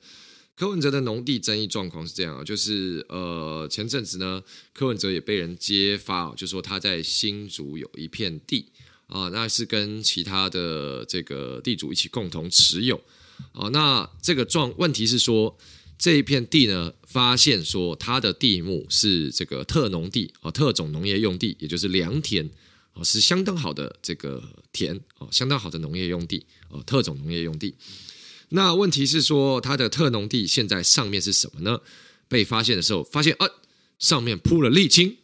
[0.55, 4.43] 柯文哲的农地争议状况是这样啊，就是呃前阵子呢，
[4.75, 8.67] 柯文哲也被人揭发，就说他在新竹有一片地
[9.07, 13.01] 啊，那是跟其他的这个地主一起共同持有
[13.53, 13.71] 啊。
[13.71, 15.57] 那这个状问题是说。
[16.01, 22.49] 这一片地呢，发现说它的地目是这个特农地啊，特种农业用地，也就是良田
[22.95, 24.43] 啊，是相当好的这个
[24.73, 27.75] 田啊，相当好的农业用地啊，特种农业用地。
[28.49, 31.83] 那问题是说，它的特农地现在上面是什么呢？
[32.29, 33.47] 被发现的时候，发现啊，
[33.99, 35.19] 上面铺了沥青，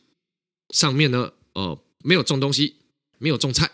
[0.75, 2.75] 上面呢，哦，没有种东西，
[3.17, 3.71] 没有种菜，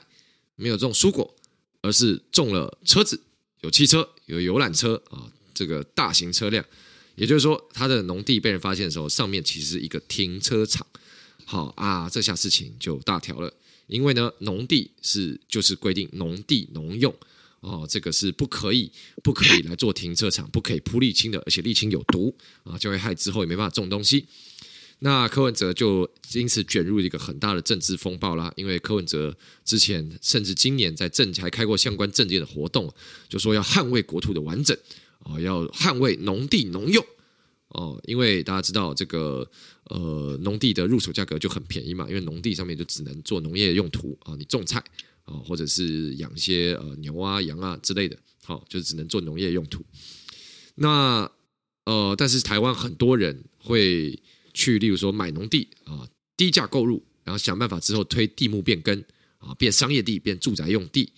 [0.54, 1.34] 没有种蔬果，
[1.80, 3.20] 而是种了车子，
[3.62, 6.64] 有汽车，有游览车啊，这个大型车辆。
[7.14, 10.86] 也就是说，他的农地被人发现的时候，上面其实是一个停车场。
[11.44, 13.52] 好啊，这下事情就大条了，
[13.86, 17.14] 因为呢，农地是就是规定农地农用
[17.60, 18.90] 哦，这个是不可以
[19.22, 22.34] 不可以来做停车场，不可以铺沥青的，而且沥青有毒
[22.64, 24.24] 啊，就会害之后也没办法种东西。
[25.00, 32.90] 那柯文哲就因此卷入一个很大的政治风暴啦，因为柯文哲之前甚至今年在政还开过相关政见的活动，
[33.28, 34.78] 就说要捍卫国土的完整。
[35.24, 37.04] 哦，要捍卫农地农用
[37.68, 39.48] 哦，因为大家知道这个
[39.84, 44.82] 呃，农地的入手价格就很便宜嘛，因为农地上面就只能做农业用途啊，你种菜
[45.24, 49.84] 啊，或者是养一些呃牛啊、羊啊之类的，好，就只能做农业用途。
[50.74, 51.30] 那
[51.84, 54.18] 呃，但是台湾很多人会
[54.54, 56.06] 去，例如说买农地啊，
[56.36, 59.02] 低价购入，然后想办法之后推地目变更
[59.38, 61.12] 啊，变商业地，变住宅用地。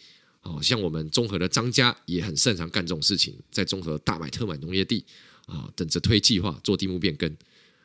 [0.45, 5.03] 哦，像我们中和的张家也很擅长干这种事情，在中和大买特买农业地
[5.47, 7.27] 啊，等着推计划做地目变更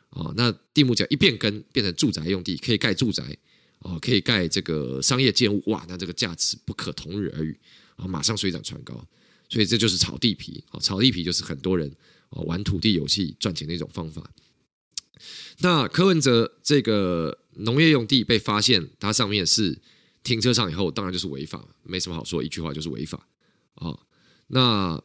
[0.10, 0.34] 啊。
[0.36, 3.24] 那地目只要一变更，变成住宅用地，可以盖住宅
[3.80, 7.58] 啊，可以盖这个商业建物，哇，那这个价值不可同日而语
[7.96, 9.08] 啊，马上水涨船高。
[9.48, 11.90] 所以这就是炒地皮啊，炒地皮就是很多人
[12.30, 14.30] 啊玩土地游戏赚钱的一种方法。
[15.60, 19.80] 那柯文哲这个农业用地被发现，它上面是。
[20.24, 23.28] 停车场以后，当然就是违法，没什么好说，一句话就是违法
[23.76, 23.98] 啊。
[24.48, 25.02] 那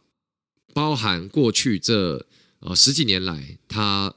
[0.72, 2.26] 包含过去这
[2.58, 4.14] 呃十几年来，他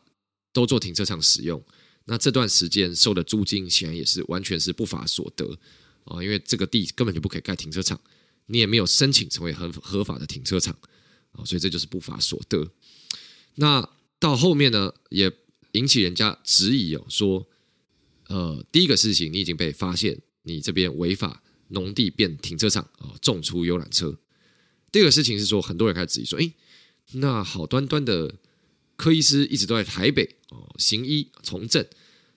[0.52, 1.64] 都做停车场使用，
[2.06, 5.60] 那这段时间收的租金显然也是完全是不法所得
[6.06, 8.00] 啊，因为这个地根本就不可以盖停车场，
[8.48, 10.76] 你也没有申请成为合合法的停车场
[11.34, 12.72] 啊，所以这就是不法所得。
[13.56, 13.88] 那
[14.20, 15.32] 到后面呢，也
[15.74, 17.48] 引起人家质疑哦，说
[18.28, 20.22] 呃第一个事情你已经被发现。
[20.48, 24.18] 你这边违法农地变停车场啊，种出游览车。
[24.92, 26.54] 第二个事情是说，很多人开始质疑说，哎，
[27.12, 28.36] 那好端端的
[28.96, 31.86] 柯医师一直都在台北哦，行医从政，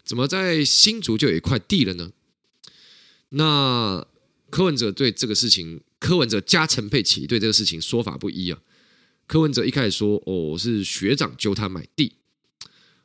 [0.04, 2.12] 怎么在新竹就有一块地了呢？
[3.30, 4.04] 那
[4.50, 8.60] 柯文哲对这个事情，柯文哲加陈佩琪对这个事情说法不一啊。
[9.28, 12.16] 柯文哲一开始说，哦，是学长揪他买地，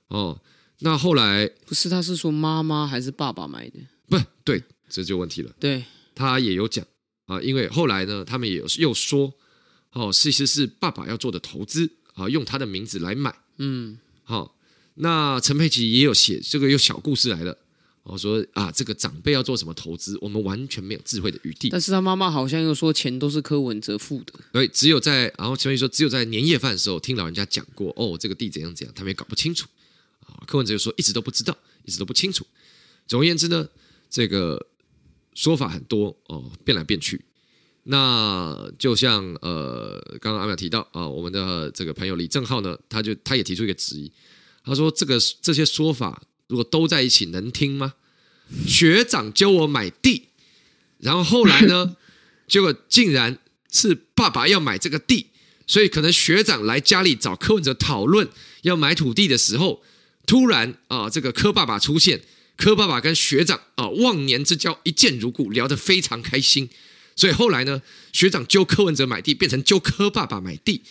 [0.07, 0.41] 哦，
[0.79, 3.79] 那后来不是，他是说妈妈还是爸爸买的？
[4.09, 5.51] 不对，这就问题了。
[5.59, 5.83] 对，
[6.13, 6.85] 他也有讲
[7.25, 9.33] 啊，因为后来呢，他们也有又说，
[9.91, 13.35] 哦，其实是爸爸要做的投资啊，用他的名字来买。
[13.57, 14.55] 嗯，好，
[14.95, 17.57] 那陈佩琪也有写这个，有小故事来了。
[18.03, 21.69] 我说啊，这个长辈要做什么投资，我们完全没有智慧的余地。
[21.69, 24.33] 但是他妈妈好像又说钱都是柯文哲付的。
[24.51, 29.67] 对，只有在然后陈佩琪说，只有在年夜饭的时候听老人家讲过，哦，这个地怎样怎样，他们也搞不清楚。
[30.19, 32.45] 啊，柯文哲又说一直都不知道，一直都不清楚。
[33.07, 33.67] 总而言之呢，
[34.07, 34.63] 这个
[35.35, 37.23] 说法很多哦，变来变去。
[37.83, 44.11] 那就像呃，刚刚阿淼提到啊，我们的这个朋友李正浩呢，他就他也提出一个质疑，
[44.63, 46.23] 他说这个这些说法。
[46.47, 47.95] 如果都在一起能听吗？
[48.67, 50.27] 学长教我买地，
[50.99, 51.97] 然后后来呢，
[52.47, 53.39] 结果竟然
[53.71, 55.31] 是爸爸要买这个地，
[55.65, 58.29] 所以可能学长来家里找柯文哲讨论
[58.61, 59.81] 要买土地的时候，
[60.27, 62.21] 突然啊，这个柯爸爸出现，
[62.57, 66.69] 柯爸爸跟学长啊忘年之交一见如故，聊得非常开心，
[67.15, 67.81] 所以后来呢，
[68.13, 70.81] 学长揪柯文哲买地，变成揪柯爸爸买地，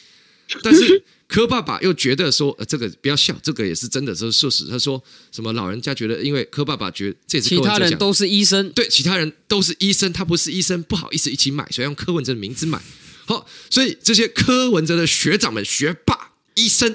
[0.62, 1.02] 但是。
[1.26, 4.66] 柯爸爸又觉得说，呃，这个不要笑，这个也是真的，这是事实。
[4.66, 5.02] 他说
[5.32, 5.50] 什么？
[5.54, 12.80] 老人家觉得，因为柯爸爸觉得这次其他人都是医生，对，其他人都是医生，他不是医生，不好意思一起买，所以用柯文哲的名字买。
[13.24, 16.94] 好，所以这些柯文哲的学长们、学霸、医生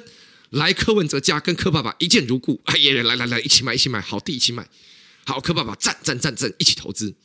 [0.51, 4.67] 来柯文哲家，跟柯爸爸一见如故，哎呀，来来来，一起买，一起买，好地一起买。
[5.25, 7.15] 好，柯爸爸赞赞赞赞，一起投资。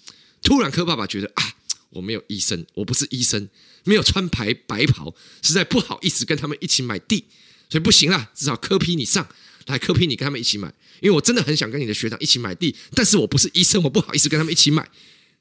[0.42, 1.54] 突然，柯爸爸觉得啊，
[1.90, 3.48] 我没有医生，我不是医生。
[3.86, 7.26] 没有穿白白袍，实在不好意思跟他们一起买地，
[7.68, 9.28] 所以不行啦，至少柯批你上
[9.66, 10.68] 来，柯批你跟他们一起买，
[11.00, 14.88] 因为我真的很想跟你的学长一起买地，但是我不是医生，我不好意思跟他们一起买，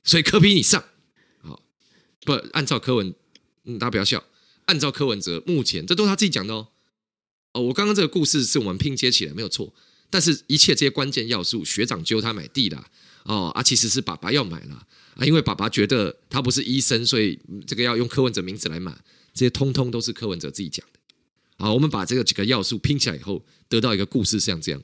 [0.04, 0.84] 所以柯批你上，
[1.42, 1.62] 好，
[2.26, 3.14] 不按照柯文，
[3.64, 4.22] 嗯，大家不要笑，
[4.66, 6.68] 按照柯文哲目前这都是他自己讲的哦，
[7.54, 9.74] 哦，我刚刚这个故事是我们拼接起来没有错，
[10.10, 12.86] 但是一切这些关键要素，学长揪他买地啦，
[13.26, 14.86] 哦啊，其实是爸爸要买啦。
[15.16, 18.92] 啊，因为爸爸觉得他不是医生，所以这个要用柯文哲名字来买，
[19.34, 21.00] 这些通通都是柯文哲自己讲的。
[21.60, 24.82] 好，我们把这个几个要素拼起来以后，得到一个故事像这样。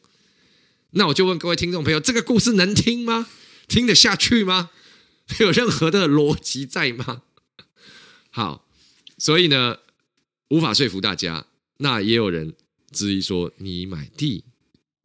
[0.91, 3.27] 那我就问各位听众朋友，这个故事能听吗？
[3.67, 4.69] 听得下去吗？
[5.39, 7.23] 有任何的逻辑在吗？
[8.29, 8.67] 好，
[9.17, 9.77] 所以呢，
[10.49, 11.47] 无法说服大家。
[11.81, 12.53] 那也有人
[12.91, 14.43] 质疑说，你买地，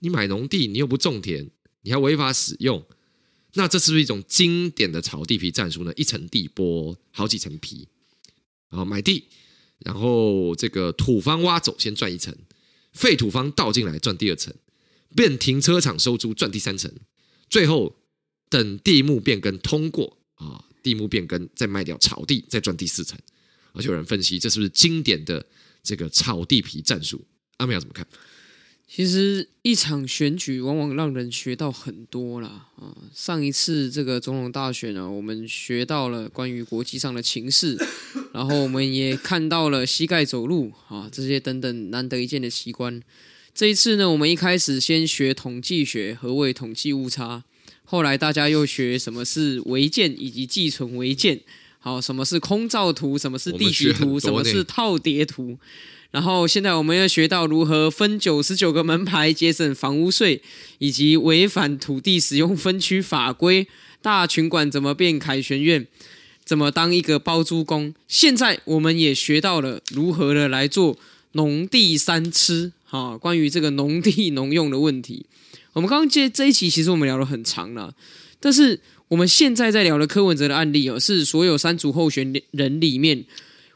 [0.01, 1.51] 你买农地，你又不种田，
[1.83, 2.85] 你还违法使用。
[3.55, 5.93] 那这是不是一种经典的炒地皮战术呢？
[5.95, 7.87] 一层地剥好几层皮，
[8.69, 9.25] 然后买地，
[9.79, 12.35] 然后这个土方挖走先赚一层，
[12.93, 14.53] 废土方倒进来赚第二层，
[15.15, 16.93] 变停车场收租赚第三层，
[17.49, 17.95] 最后
[18.49, 23.17] 等地目变更通过啊，地目变更再卖掉炒地再赚第四层，
[23.73, 25.47] 而且有人分析这是不是经典的
[25.85, 27.25] 这个炒地皮战术？
[27.59, 28.07] 阿苗怎么看？
[28.87, 32.69] 其实一场选举往往让人学到很多啦。
[32.77, 32.95] 啊！
[33.13, 37.77] 上一次这个总统大选呢，我们学到了关于国际上的情势，
[38.33, 43.03] 然后我们也看到了膝盖走路啊这些等等难得一见的奇观。
[43.53, 47.43] 这一次呢，我们一开始先学统计学，何谓统计误差？
[47.85, 51.41] 后来大家又学什么是违建以及寄存违建，
[51.79, 55.59] 好，什么是空照图，什么是地籍图，什么是套叠图。
[56.15, 60.41] 然后现在我们要学到如何分九十九个门牌，节省房屋税，
[60.79, 63.67] 以及违反土地使用分区法规。
[64.01, 65.85] 大群馆怎么变凯旋苑？
[66.45, 67.93] 怎么当一个包租公？
[68.07, 70.97] 现在我们也学到了如何的来做
[71.33, 72.71] 农地三吃。
[72.85, 75.27] 哈，关于这个农地农用的问题，
[75.73, 77.93] 我们刚刚接这一期其实我们聊了很长了，
[78.39, 83.25] 但是我们现在在聊的柯文哲的案例哦，是所有三组候选人里面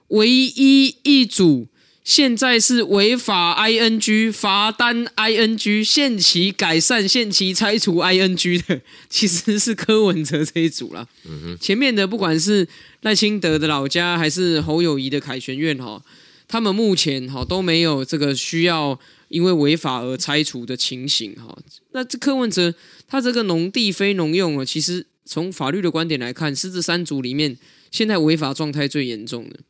[0.06, 1.66] 唯一一组。
[2.08, 8.80] 现在是违法 ing 罚单 ing 限期改善限期拆除 ing 的，
[9.10, 11.06] 其实是柯文哲这一组啦。
[11.26, 12.66] 嗯哼，前面的不管是
[13.02, 16.02] 赖清德的老家，还是侯友谊的凯旋院哈，
[16.48, 18.98] 他们目前哈都没有这个需要
[19.28, 21.54] 因为违法而拆除的情形哈。
[21.92, 22.74] 那这柯文哲
[23.06, 27.58] 他这个农地非农用啊，其实从法律的观点来看，是这三组里面
[27.90, 29.60] 现在违法状态最严重的。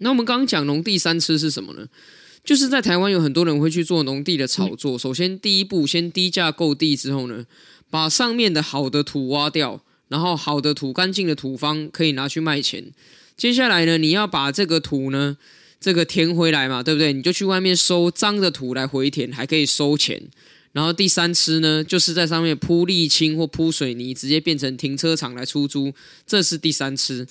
[0.00, 1.86] 那我们刚刚讲农地三吃是什么呢？
[2.42, 4.98] 就是在台湾有很多人会去做农地的炒作。
[4.98, 7.44] 首先第一步，先低价购地之后呢，
[7.90, 12.92] 把上面的好的土挖掉，然后好的土、干净的土方可以拿去卖钱。
[13.36, 15.36] 接下来呢，你要把这个土呢，
[15.78, 17.12] 这个填回来嘛，对不对？
[17.12, 20.22] 你就去外面收脏的土来回填，还可以收钱。
[20.72, 25.92] 然后第三吃呢，就是在上面铺沥青或铺水泥，直接变成停车场来出租，
[26.26, 27.26] 这是第三吃。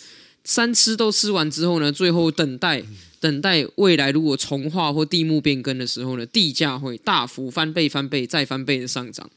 [0.49, 2.83] 三吃都吃完之后呢，最后等待
[3.19, 9.29] 等待未来如果重划或地目变更的时候呢，地价会大幅翻倍、翻倍再翻倍的上涨。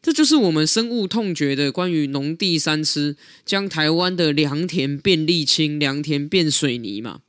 [0.00, 7.20] 这就是我们深恶痛绝的关于农地三吃，将台湾的良田变沥青，良田变水泥嘛。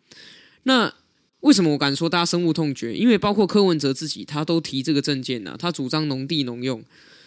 [0.64, 0.94] 那
[1.42, 2.96] 为什么我敢说大家深恶痛绝？
[2.96, 6.82] 因为包括柯文哲自己，他都提这个政见呐，他主张农地农用。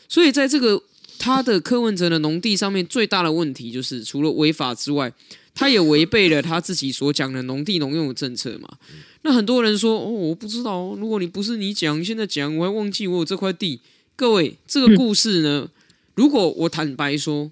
[0.09, 0.83] 所以在这个
[1.19, 5.13] 他的柯文哲的农地上面，最大的问题就是除了违法之外，
[5.55, 8.79] 他也违背了他自己所讲的农地农用的政策嘛。
[9.23, 13.81] 那很多人说哦，我不知道，如果你不是你讲，现在讲，我还忘记我有这块地。
[14.17, 15.71] 各位，这个故事呢？
[16.15, 17.51] 如果我坦白说，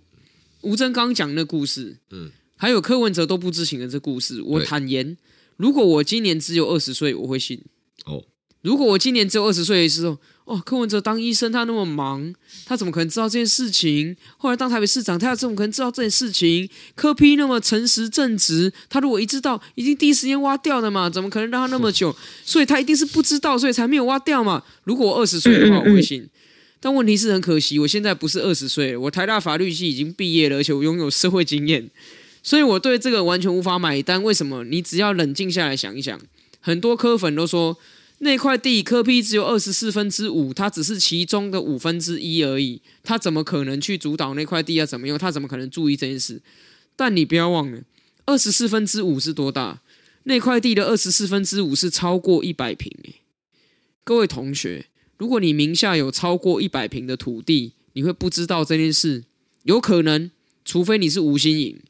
[0.61, 5.17] 吴峥刚讲的故事，嗯，还有柯文哲都不知情的这故事，我坦言，
[5.57, 7.63] 如果我今年只有二十岁，我会信。
[8.05, 8.25] 哦，
[8.63, 10.19] 如果我今年只有二十岁的时候，
[10.51, 12.35] 哦，柯文哲当医生，他那么忙，
[12.67, 14.17] 他怎么可能知道这件事情？
[14.37, 16.69] 后来当台北市长，他怎么可能知道这件事情？
[16.97, 21.09] 柯批那么诚实正直，他如果一知道，一定第一时间挖掉的嘛？
[21.09, 22.13] 怎么可能让他那么久？
[22.45, 24.61] 所以他一定是不知道，所以才没有挖掉嘛？
[24.83, 26.29] 如果我二十岁的话，我会信。
[26.81, 31.89] 但问题是很可惜，我现在不是二十岁，我台大法律系已经毕业了，而且我拥有社会经验，
[32.43, 34.21] 所以我对这个完全无法买单。
[34.21, 34.65] 为什么？
[34.65, 36.21] 你只要冷静下来想一想，
[36.59, 37.77] 很多柯粉都说
[38.23, 45.17] 那块地科批只有二十四分之五，它只是其中的五分之一而已，他怎么可能去主导那块地要怎么用？
[45.17, 46.43] 他怎么可能注意这件事？
[46.95, 47.83] 但你不要忘了，
[48.27, 49.81] 二十四分之五是多大？
[50.25, 53.23] 那块地的二十四分之五是超过一百坪诶，
[54.05, 54.87] 各位同学。
[55.17, 59.25] 如果你名下有超过一百坪的土地，你会不知道这件事？
[59.63, 60.31] 有可能，
[60.65, 61.81] 除非你是吴欣颖，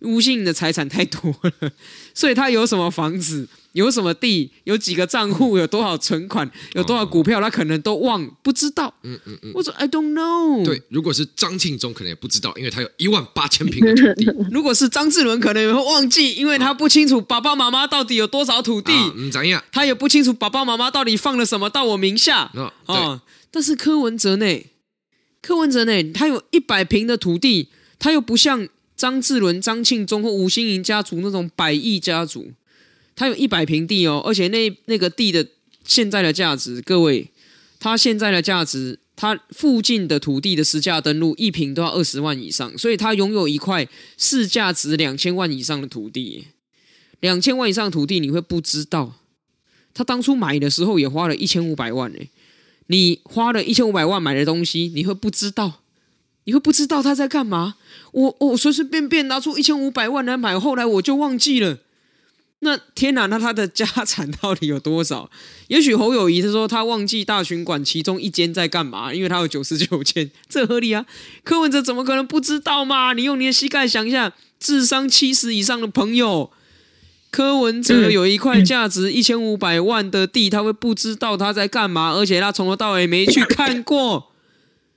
[0.00, 1.72] 吴欣颖的财产太多了，
[2.14, 8.92] 所以他有什么房子，有什么地，有几个账户，有多少存款，有多少股票，他可能都忘不知道。
[9.02, 10.64] 嗯嗯嗯，我说 I don't know。
[10.64, 14.26] 对，如果是张庆忠，可能也不知道，因为他有一万八千平的土地。
[14.52, 18.92] 如果是张志伦，可能也会忘记，因为他不清楚爸爸妈妈到底有多少土地。
[19.16, 19.62] 嗯，怎样？
[19.72, 22.50] 他也不清楚爸爸妈妈到底放了什么到我名下。
[22.54, 23.20] 啊，对。
[23.50, 24.46] 但是柯文哲呢？
[25.40, 26.12] 柯文哲呢？
[26.12, 27.68] 他有一百平的土地，
[27.98, 32.52] 他又不像张志伦、张庆忠或吴欣盈家族那种百亿家族。
[33.14, 35.46] 他有一百平地哦，而且那那个地的
[35.84, 37.28] 现在的价值，各位，
[37.78, 43.86] 他现在的价值，他附近的土地的实价登录一平都要二十万以上，所以他拥有一块
[44.16, 46.46] 市价值两千万以上的土地，
[47.20, 49.16] 两千万以上的土地你会不知道，
[49.92, 52.30] 他当初买的时候也花了一千五百万诶，
[52.86, 55.82] 你花了一千五百万买的东西，你会不知道，
[56.44, 57.74] 你会不知道他在干嘛？
[58.12, 61.78] 我我随随便便拿出一千五百万来买，后来我就忘记了。
[62.64, 65.28] 那天哪，那他的家产到底有多少？
[65.66, 71.04] 也许侯友谊他说他忘记大群馆其中一间在干嘛，因为他有九十九间，这合理啊？
[71.42, 73.14] 柯文哲怎么可能不知道嘛？
[73.14, 76.52] 你用你的膝盖想一下，智商七十以上的朋友，
[77.32, 82.12] 柯文哲有一块价值一千五百万的地，他会不知道他在干嘛？
[82.12, 84.30] 而且他从头到尾没去看过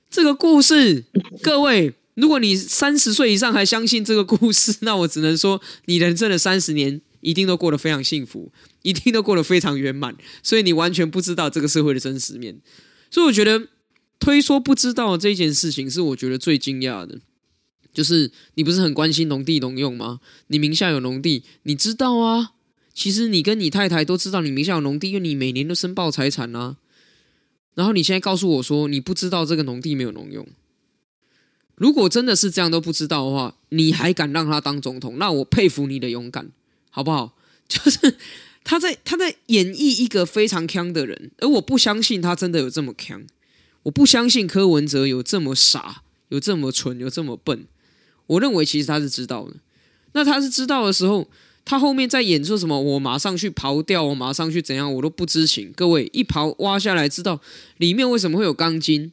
[0.08, 1.02] 这个故事。
[1.42, 7.00] 各位，如果你三十岁以上还相信这个故事，那我只能说你人生的三十年。
[7.20, 8.52] 一定都过得非常幸福，
[8.82, 12.60] 一定都过得非常圆满，所以你完全不知道这个社会的真实面。
[13.10, 13.68] 所以我觉得
[14.18, 17.20] 推说不知道这件事情是我觉得最惊讶的。
[17.92, 20.20] 就是你不是很关心农地农用吗？
[20.48, 22.52] 你名下有农地，你知道啊？
[22.92, 26.76] 其实你跟你太太都知道你名下有农地，因为你每年都申报财产啊。
[27.74, 30.46] 然后你现在告诉我说你不知道这个农地没有农用。
[31.74, 35.16] 如果真的是这样都不知道的话，你还敢让他当总统？
[35.18, 36.50] 那我佩服你的勇敢。
[36.96, 37.36] 好不好？
[37.68, 38.16] 就是
[38.64, 43.22] 他在他在演绎一个非常强的人，而我不相信他真的有这么强。
[43.82, 47.66] 我不相信柯文哲有这么傻，有这么蠢，有这么笨。
[48.28, 49.56] 我认为其实他是知道的。
[50.12, 51.28] 那他是知道的时候，
[51.66, 52.80] 他后面在演说什么？
[52.80, 54.90] 我马上去刨掉，我马上去怎样？
[54.94, 55.70] 我都不知情。
[55.76, 57.38] 各位一刨挖下来，知道
[57.76, 59.12] 里面为什么会有钢筋？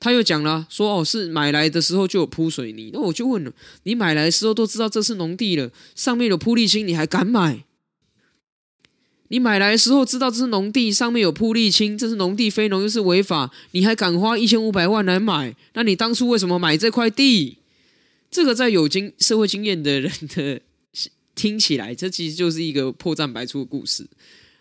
[0.00, 2.90] 他又讲了，说哦，是买来的时候就有铺水泥。
[2.90, 7.64] 那我就问了，你买来的时候都知道这是农地了，上面有铺沥青，你还敢买？
[9.28, 15.54] 你买来的时候知道这是农地，上面有铺沥青，这是农地非农又是违法，你还敢花一千五百万来买？
[15.74, 17.58] 那你当初为什么买这块地？
[18.30, 20.62] 这个在有经社会经验的人的
[21.34, 24.06] 听起来，这其实就是一个破绽百出的故事。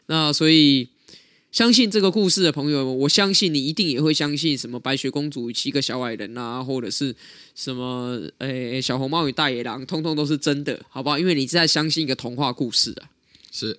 [0.07, 0.89] 那所以。
[1.51, 7.15] 相信这个故事的朋友，我相信你一定也会相信什么白雪公主与七个小矮人啊，或者是
[7.55, 11.17] 什么诶小红帽与大野狼，通通都是真的，好不好？
[11.17, 13.09] 因为你是在相信一个童话故事啊。
[13.51, 13.75] 是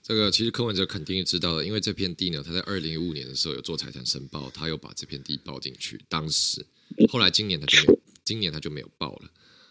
[0.00, 6.00] 这个，其实柯文哲肯定也知道的，因为这片地呢，他在二零一五年的时候有做财产申报，他又把这片地报进去。
[6.08, 6.64] 当时，
[7.10, 9.30] 后来今年他就没有， 今年他就没有报了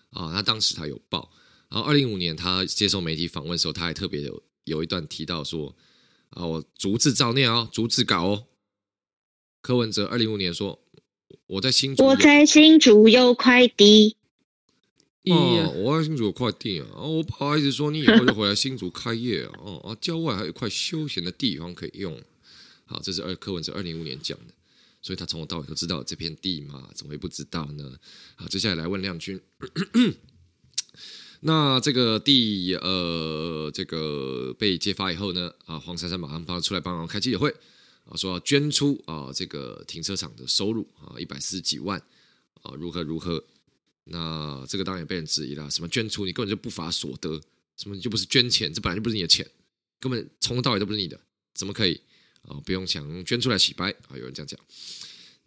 [0.10, 0.34] 啊。
[0.34, 1.32] 他当时他有报，
[1.70, 5.74] 然后二零一五年他接受媒体访问的时候，他还特别有有一段提到说。
[6.30, 8.48] 啊，我逐字照念哦，逐字稿哦。
[9.62, 10.80] 柯文哲二零一五年说
[11.48, 14.16] ：“我在新竹，我在新竹有快递。”
[15.30, 17.02] 哦，我在新竹有快递啊！
[17.02, 19.52] 我不好意思说你以后就回来新竹开业啊！
[19.60, 22.18] 哦啊，郊外还有一块休闲的地方可以用。
[22.86, 24.54] 好，这是二柯文哲二零一五年讲的，
[25.02, 28.00] 所以他从头到尾都知道这片地嘛，怎么会不知道呢？
[28.36, 29.38] 好，接下来来问亮君。
[31.48, 37.50] 那这个第呃，这个被揭发以后呢，啊，黄珊珊马上帮出来帮忙开记者会，
[38.04, 41.98] 啊，说要捐出啊这个停车场的收入啊一百四十几万
[42.64, 43.42] 啊，如何如何？
[44.04, 47.40] 那这个当然也被人质疑了，什么捐出你根本就不法所得，
[47.78, 49.50] 什么就不是捐钱，这本来就不是你的钱，
[50.02, 51.18] 根本从头到尾都不是你的，
[51.54, 52.02] 怎么可以
[52.42, 52.60] 啊？
[52.66, 54.18] 不用想捐出来洗白啊？
[54.18, 54.60] 有人这样讲。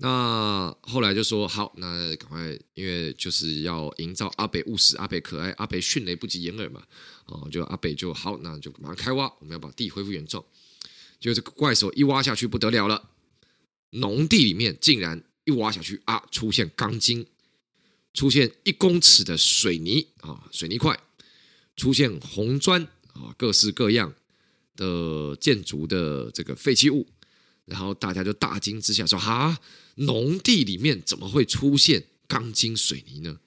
[0.02, 6.82] 那后来就说好，那赶快，因为就是要营造阿北务实、阿北可爱、阿北迅雷不及掩耳嘛，
[7.26, 10.42] 哦，就阿北就好，那就马上开挖，我们要把地恢复原状。
[11.20, 13.10] 就这个怪手一挖下去不得了了，
[13.90, 17.26] 农地里面竟然一挖下去啊，出现钢筋，
[18.14, 20.98] 出现一公尺的水泥啊，水泥块，
[21.76, 22.82] 出现红砖
[23.12, 24.14] 啊，各式各样
[24.76, 27.06] 的建筑的这个废弃物。
[27.70, 29.56] 然后大家就大惊之下说：“哈，
[29.94, 33.38] 农地里面怎么会出现钢筋水泥呢？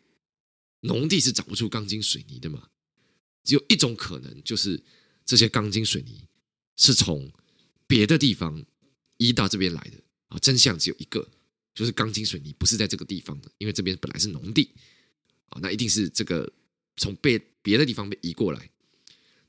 [0.79, 2.69] 农地是长不出钢筋水泥的嘛？
[3.43, 4.81] 只有一种可能，就是
[5.25, 6.21] 这些钢筋水泥
[6.77, 7.29] 是从
[7.85, 8.63] 别的地方
[9.17, 9.97] 移到这边来的
[10.29, 10.39] 啊！
[10.39, 11.29] 真相只有一个，
[11.75, 14.71] 就是钢筋水泥不是在这个地方的，因为这边本来是农地
[15.47, 16.49] 啊，那一定是这个
[16.95, 18.69] 从被别的地方被移过来。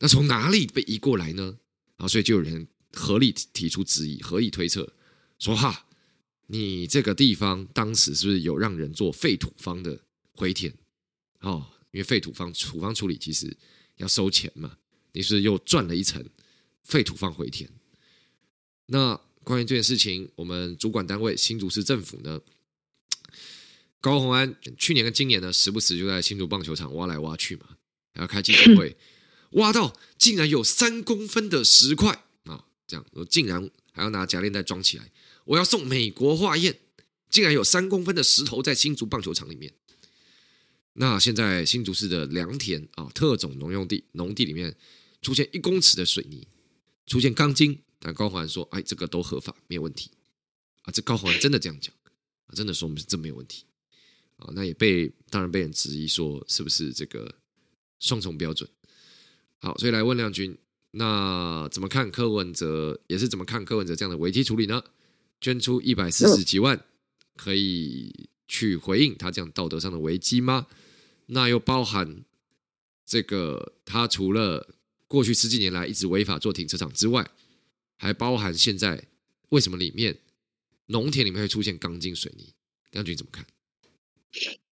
[0.01, 1.57] 那从哪里被移过来呢？
[1.97, 4.93] 啊，所以就有人。”合理提出质疑，合理推测，
[5.39, 5.87] 说哈，
[6.47, 10.01] 你这个地方当时是不是有让人做废土方的
[10.33, 10.73] 回填？
[11.41, 13.55] 哦，因为废土方土方处理其实
[13.97, 14.79] 要收钱嘛，
[15.13, 16.25] 你是又赚了一层
[16.85, 17.69] 废土方回填？
[18.87, 22.41] 那关于这件事情，我们主管单位新竹市政府呢，
[24.01, 27.77] 高虹安去年跟今年呢，时不时就在新竹棒球场挖来挖去嘛，
[28.15, 28.97] 还要开记者会，
[29.53, 32.25] 挖到竟然有三公分的石块。
[32.87, 35.11] 这样，我竟然还要拿夹链袋装起来，
[35.45, 36.79] 我要送美国化验，
[37.31, 39.73] 竟然有三公分的石头在新竹棒球场里面。
[40.95, 44.77] 那现在新竹市的良田啊，特种农用地农地里面
[45.23, 46.47] 出现一公尺的水泥，
[47.07, 50.11] 出现钢筋，但高虹安说，哎，这个都合法，没有问题
[50.83, 50.93] 啊。
[50.93, 51.93] 这高虹安真的这样讲
[52.47, 53.65] 啊，真的说我们是真没有问题
[54.37, 54.53] 啊。
[54.55, 57.35] 那也被当然被人质疑说，是不是这个
[57.99, 58.69] 双重标准？
[59.59, 60.57] 好，所以来问亮君。
[60.97, 63.01] 那怎么看柯文哲？
[63.09, 64.83] 也是怎么看柯文哲这样的危机处理呢？
[65.41, 66.85] 捐出一百四十几万，
[67.37, 70.69] 可以去回应他这样道德上的危机吗？
[71.27, 72.25] 那又包含
[73.05, 74.75] 这个，他除了
[75.09, 77.29] 过去十几年来一直违法做停车场之外，
[77.97, 79.09] 还包含现在
[79.49, 80.19] 为什么里面
[80.87, 82.55] 农田里面会出现钢筋水泥？
[82.93, 83.45] 亮君怎么看？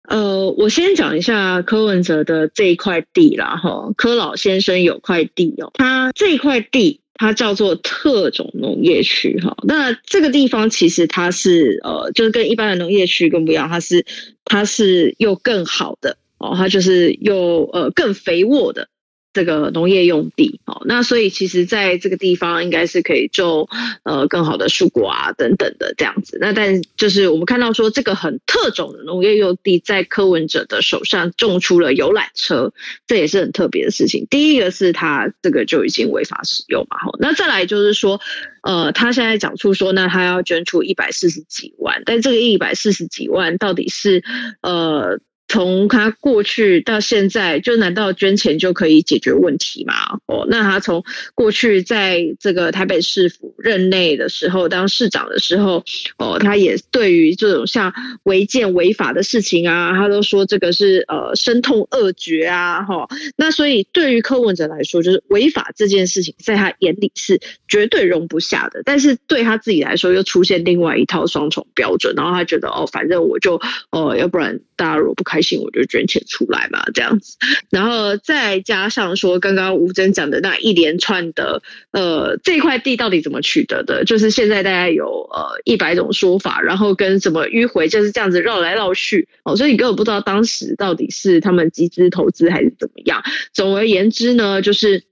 [0.09, 14.05] 呃，我先讲一下柯文哲的这一块地啦，哈，柯老先生有块地哦，他这块地它叫做特种农业区，哈，那这个地方其实它是呃，就是跟一般的农业区更不一样，它是
[14.45, 18.89] 它是又更好的哦，它就是又呃更肥沃的。
[19.33, 23.69] 这个农业用地，哦，那所以其实在这个地方应该是可以种
[24.03, 26.37] 呃更好的蔬果啊等等的这样子。
[26.41, 32.73] 那但就是我们看到说这个很特种的农业用地，在柯文哲的手上种出了游览车，
[33.07, 34.27] 这也是很特别的事情。
[34.29, 37.17] 第一个是他这个就已经违法使用嘛，吼。
[37.21, 38.21] 那再来就是说，
[38.63, 44.25] 呃，他现在讲出说，那他要捐出一百四十几万，但这个一百四十几万到底是
[44.61, 45.21] 呃？
[45.51, 49.95] 从他过去到现在，就难道捐钱就可以解决问题吗？
[50.27, 51.03] 哦，那他从
[51.35, 55.83] 过去在这个台北市府任内的时候，当市长的时候，
[56.19, 63.09] 哦，他也对于这种像违建违法的事情啊，他都说这个是呃深痛恶绝啊，哈。
[63.37, 68.83] 那所以对于柯文哲来说，就是违法这件事情，在他眼里是绝对容不下的。
[68.85, 73.61] 但是对他自己来说，又出现另外一套双重标准，然后他觉得哦，反正我就
[73.91, 75.40] 哦，要不然大家如果不开。
[75.43, 77.37] 信我就捐钱出来嘛，这样子，
[77.71, 81.63] 然后再加上说刚刚吴真讲的那一连串的，
[81.93, 84.05] 呃，这块地到底怎么取得的？
[84.05, 93.23] 就是现在大家有呃一百种说法，然后跟什么迂回就是这样子绕来绕去哦，所以你根本不知道当时到底是他们集资投资还是怎么样。
[93.53, 95.05] 总而言之呢，就是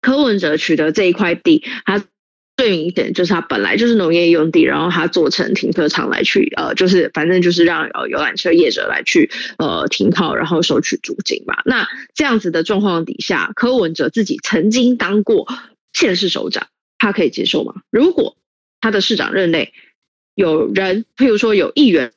[0.00, 2.04] 柯文哲取得这一块地，他。
[2.56, 11.58] 最明显就是它本来就是农业用地，然后它做成停车场来去，呃，就是反正就是让呃游览车业者来去呃停靠，然后收取租金嘛。
[11.66, 15.46] 那这样子的状况底下，柯文哲自己曾经当过
[15.92, 16.68] 县市首长，
[16.98, 17.74] 他可以接受吗？
[17.90, 18.36] 如果
[18.80, 19.74] 他的市长任内
[20.34, 22.12] 有人，譬如说有议员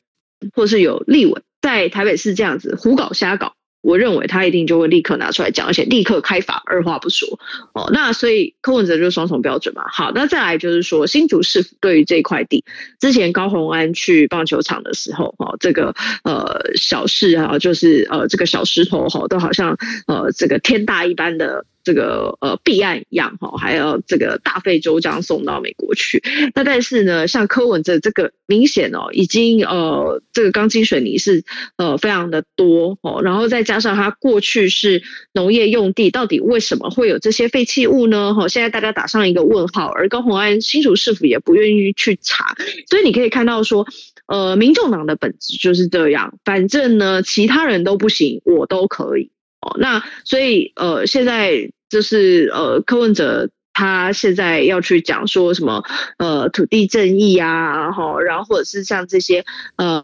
[0.54, 3.56] 或是有立委在台北市这样子胡搞瞎搞。
[3.82, 7.40] 我认为他一定就会立刻拿出来讲，而且立刻开罚，二话不说
[7.74, 7.90] 哦。
[7.94, 9.84] 那所以柯文哲就是双重标准嘛。
[9.92, 12.64] 好，那再来就是说新竹市府对于这块地，
[13.00, 19.78] 之前高虹安去棒球场的时候，哈，这个呃小事啊，就是呃这个小石头哈，都好像
[20.08, 21.66] 呃这个天大一般的。
[21.90, 26.22] 这个呃弊案一样哈，还要这个大费周章送到美国去。
[26.54, 31.44] 那但是呢，像柯文哲这个明显哦，已经呃这个钢筋水泥是
[31.78, 35.02] 呃非常的多哦，然后再加上他过去是
[35.34, 38.36] 农业用地，到底为什么会有这些废弃物呢？
[38.36, 42.56] 哈，现在大家打上一个问号，而高虹安新竹市府也不愿意去查，
[42.88, 43.88] 所以你可以看到说，
[44.28, 49.32] 呃，民众党的本质就是这样，反正呢其他人都不行，我都可以。
[49.62, 55.84] 哦，那所以呃，现在就是呃，柯文哲他现在要去讲说什么
[56.18, 59.44] 呃，土地正义啊，然后然后或者是像这些
[59.78, 60.04] 呃。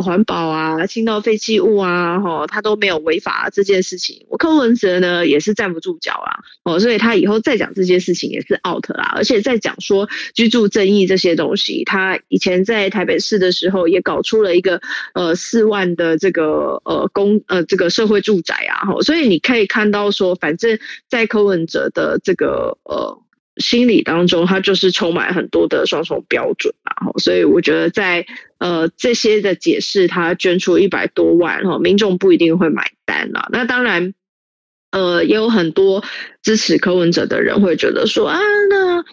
[0.00, 4.26] 环保啊，清道废弃物啊，哈，他都没有违法这件事情。
[4.28, 9.12] 我柯文哲呢也是站不住脚啊，哦，所以他以后再讲这些事情也是 out 啦。
[9.16, 14.80] 而且再讲说居住正义这些东西，他以前在台北市的时候也搞出了一个
[15.14, 23.23] 呃四万的这个呃公呃这个社会住宅啊，哈，所以你可以看到说，反正在柯文哲的这个呃。
[23.56, 28.26] 心理当中，他就是充满很多的双重标准然后，所以我觉得在
[28.58, 33.48] 呃这些的解释，他捐出一百多万哈，民众不一定会买单啊。
[33.52, 34.12] 那当然，
[34.90, 36.04] 呃，也有很多
[36.42, 39.04] 支持柯文哲的人会觉得说啊，那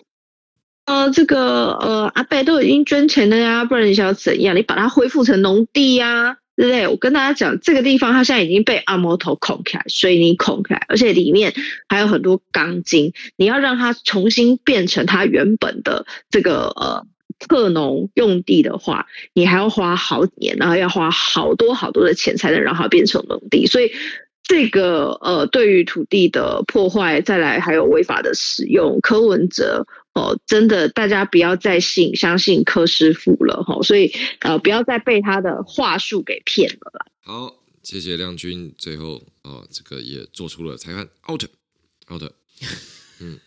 [0.86, 4.56] 呃这个呃阿伯都已经捐钱了呀，不然你想要怎样？
[4.56, 6.38] 你把它恢复成农地呀？
[6.56, 6.88] 对不对？
[6.88, 11.54] 我跟大家讲，这个地方它现在已经被阿摩头孔开，水泥孔开，而且里面
[11.88, 13.14] 还有很多钢筋。
[13.36, 17.06] 你要让它重新变成它原本的这个呃
[17.40, 23.66] 特农用地的话，你还要花好几年，然后要花好多好多的钱才能让它变成农地。
[23.66, 23.92] 所以
[24.44, 29.88] 这个呃，对于土地的破坏，再来还有违法的使用，柯文哲。
[30.14, 37.06] 哦，真的，大家不要再信相信柯师傅了哈，所以呃，不要再被他的话术给骗了啦。
[37.22, 41.46] 好，谢谢亮君，最后哦，这个也做出了裁判 out
[42.12, 42.24] out，
[43.22, 43.40] 嗯，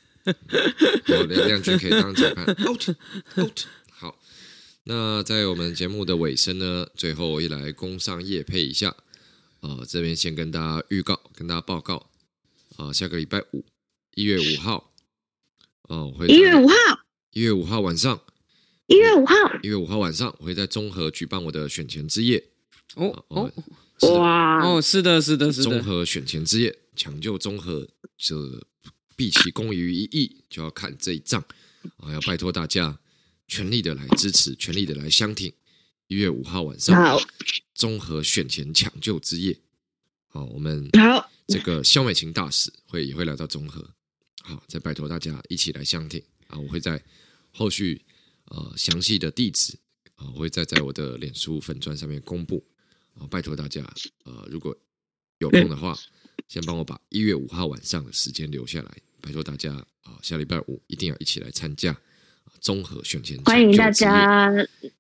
[1.07, 2.89] 亮亮君可以当裁判 out
[3.37, 3.61] out。
[3.93, 4.19] 好，
[4.85, 8.97] 那在我们节目的尾声呢，最后一来工商业配一下
[9.61, 12.11] 啊、这边先跟大家预告，跟大家报告
[12.79, 13.65] 啊、下个礼拜五
[14.15, 14.94] 一月五号。
[15.89, 16.75] 哦，会一月五号，
[17.33, 18.21] 一月五号晚上，
[18.87, 22.43] 一月五号，一月五号晚上，我会在中和举办我的选前之夜。
[22.95, 23.51] 哦哦，
[24.19, 28.35] 哇，哦，是的，是的，是的，中和选前之夜，抢救综合，这
[29.17, 31.45] 毕其功于一役，就要看这一仗
[31.99, 32.13] 啊！
[32.13, 32.99] 要拜托大家
[33.47, 35.53] 全力的来支持，全力的来相挺。
[36.07, 37.21] 一月五号晚上，好，
[37.75, 39.59] 综合选前抢救之夜，
[40.29, 43.89] 好，我们好，这个肖美琴大使会也会来到中和。
[44.47, 46.59] 好，再拜托大家一起来相挺啊！
[46.59, 47.03] 我会在
[47.51, 48.01] 后续
[48.51, 49.75] 呃详细的地址
[50.17, 52.63] 啊，我会再在我的脸书粉砖上面公布
[53.15, 53.27] 啊！
[53.31, 53.83] 拜托大家
[54.25, 54.77] 呃，如果
[55.39, 55.97] 有空的话，
[56.47, 59.73] 先帮我把一月五号晚上的时间留下来，拜托大家
[60.03, 60.19] 啊！
[60.21, 61.97] 下礼拜五一定要一起来参加
[62.61, 64.53] 综合选前，欢迎大家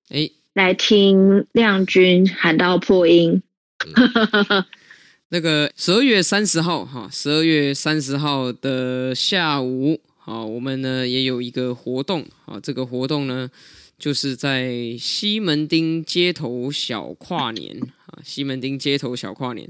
[0.09, 3.43] 哎来听亮君喊到破音。
[3.85, 4.65] 嗯
[5.31, 13.51] 那个十二月三十号，哈，十二月三十号的下午，好，我们呢也有一个活动，啊，这个活动呢
[13.99, 17.77] 就是在西门町街头小跨年，
[18.07, 19.69] 啊，西门町街头小跨年。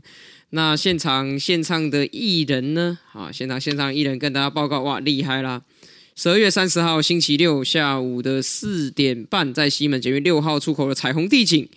[0.51, 5.63] 那现场现唱的艺人呢，啊，现场现唱艺人跟大家报告，哇，厉害啦！
[6.15, 11.69] 十二月三十号星期六下午的四点半，在西门捷运六号出口的彩虹地景，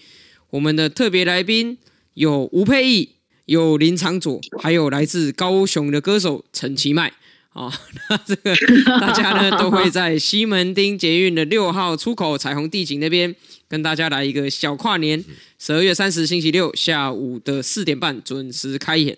[0.52, 1.78] 我们的特别来宾
[2.14, 3.16] 有吴佩忆。
[3.48, 7.11] 有林长佐，还有来自高雄的歌手陈其迈
[7.49, 7.72] 啊，
[8.10, 8.53] 那这个
[8.99, 13.34] 大家呢都会在西门町捷运的六号出口彩虹地景那边
[13.69, 15.24] 跟大家来一个小跨年。
[15.57, 19.18] 十二月三十星期六下午的四点半准时开演。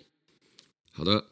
[0.91, 1.25] 好的，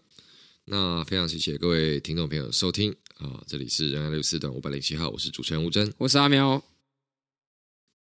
[0.66, 6.62] 那非常谢谢各位听众朋友收听啊，这里是仁爱六四段五百零七号，我是主持人吴真，我是阿苗，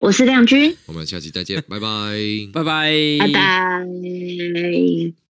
[0.00, 1.86] 我是亮君，我们下期再见，拜拜，
[2.54, 2.90] 拜拜，
[3.20, 5.29] 拜拜。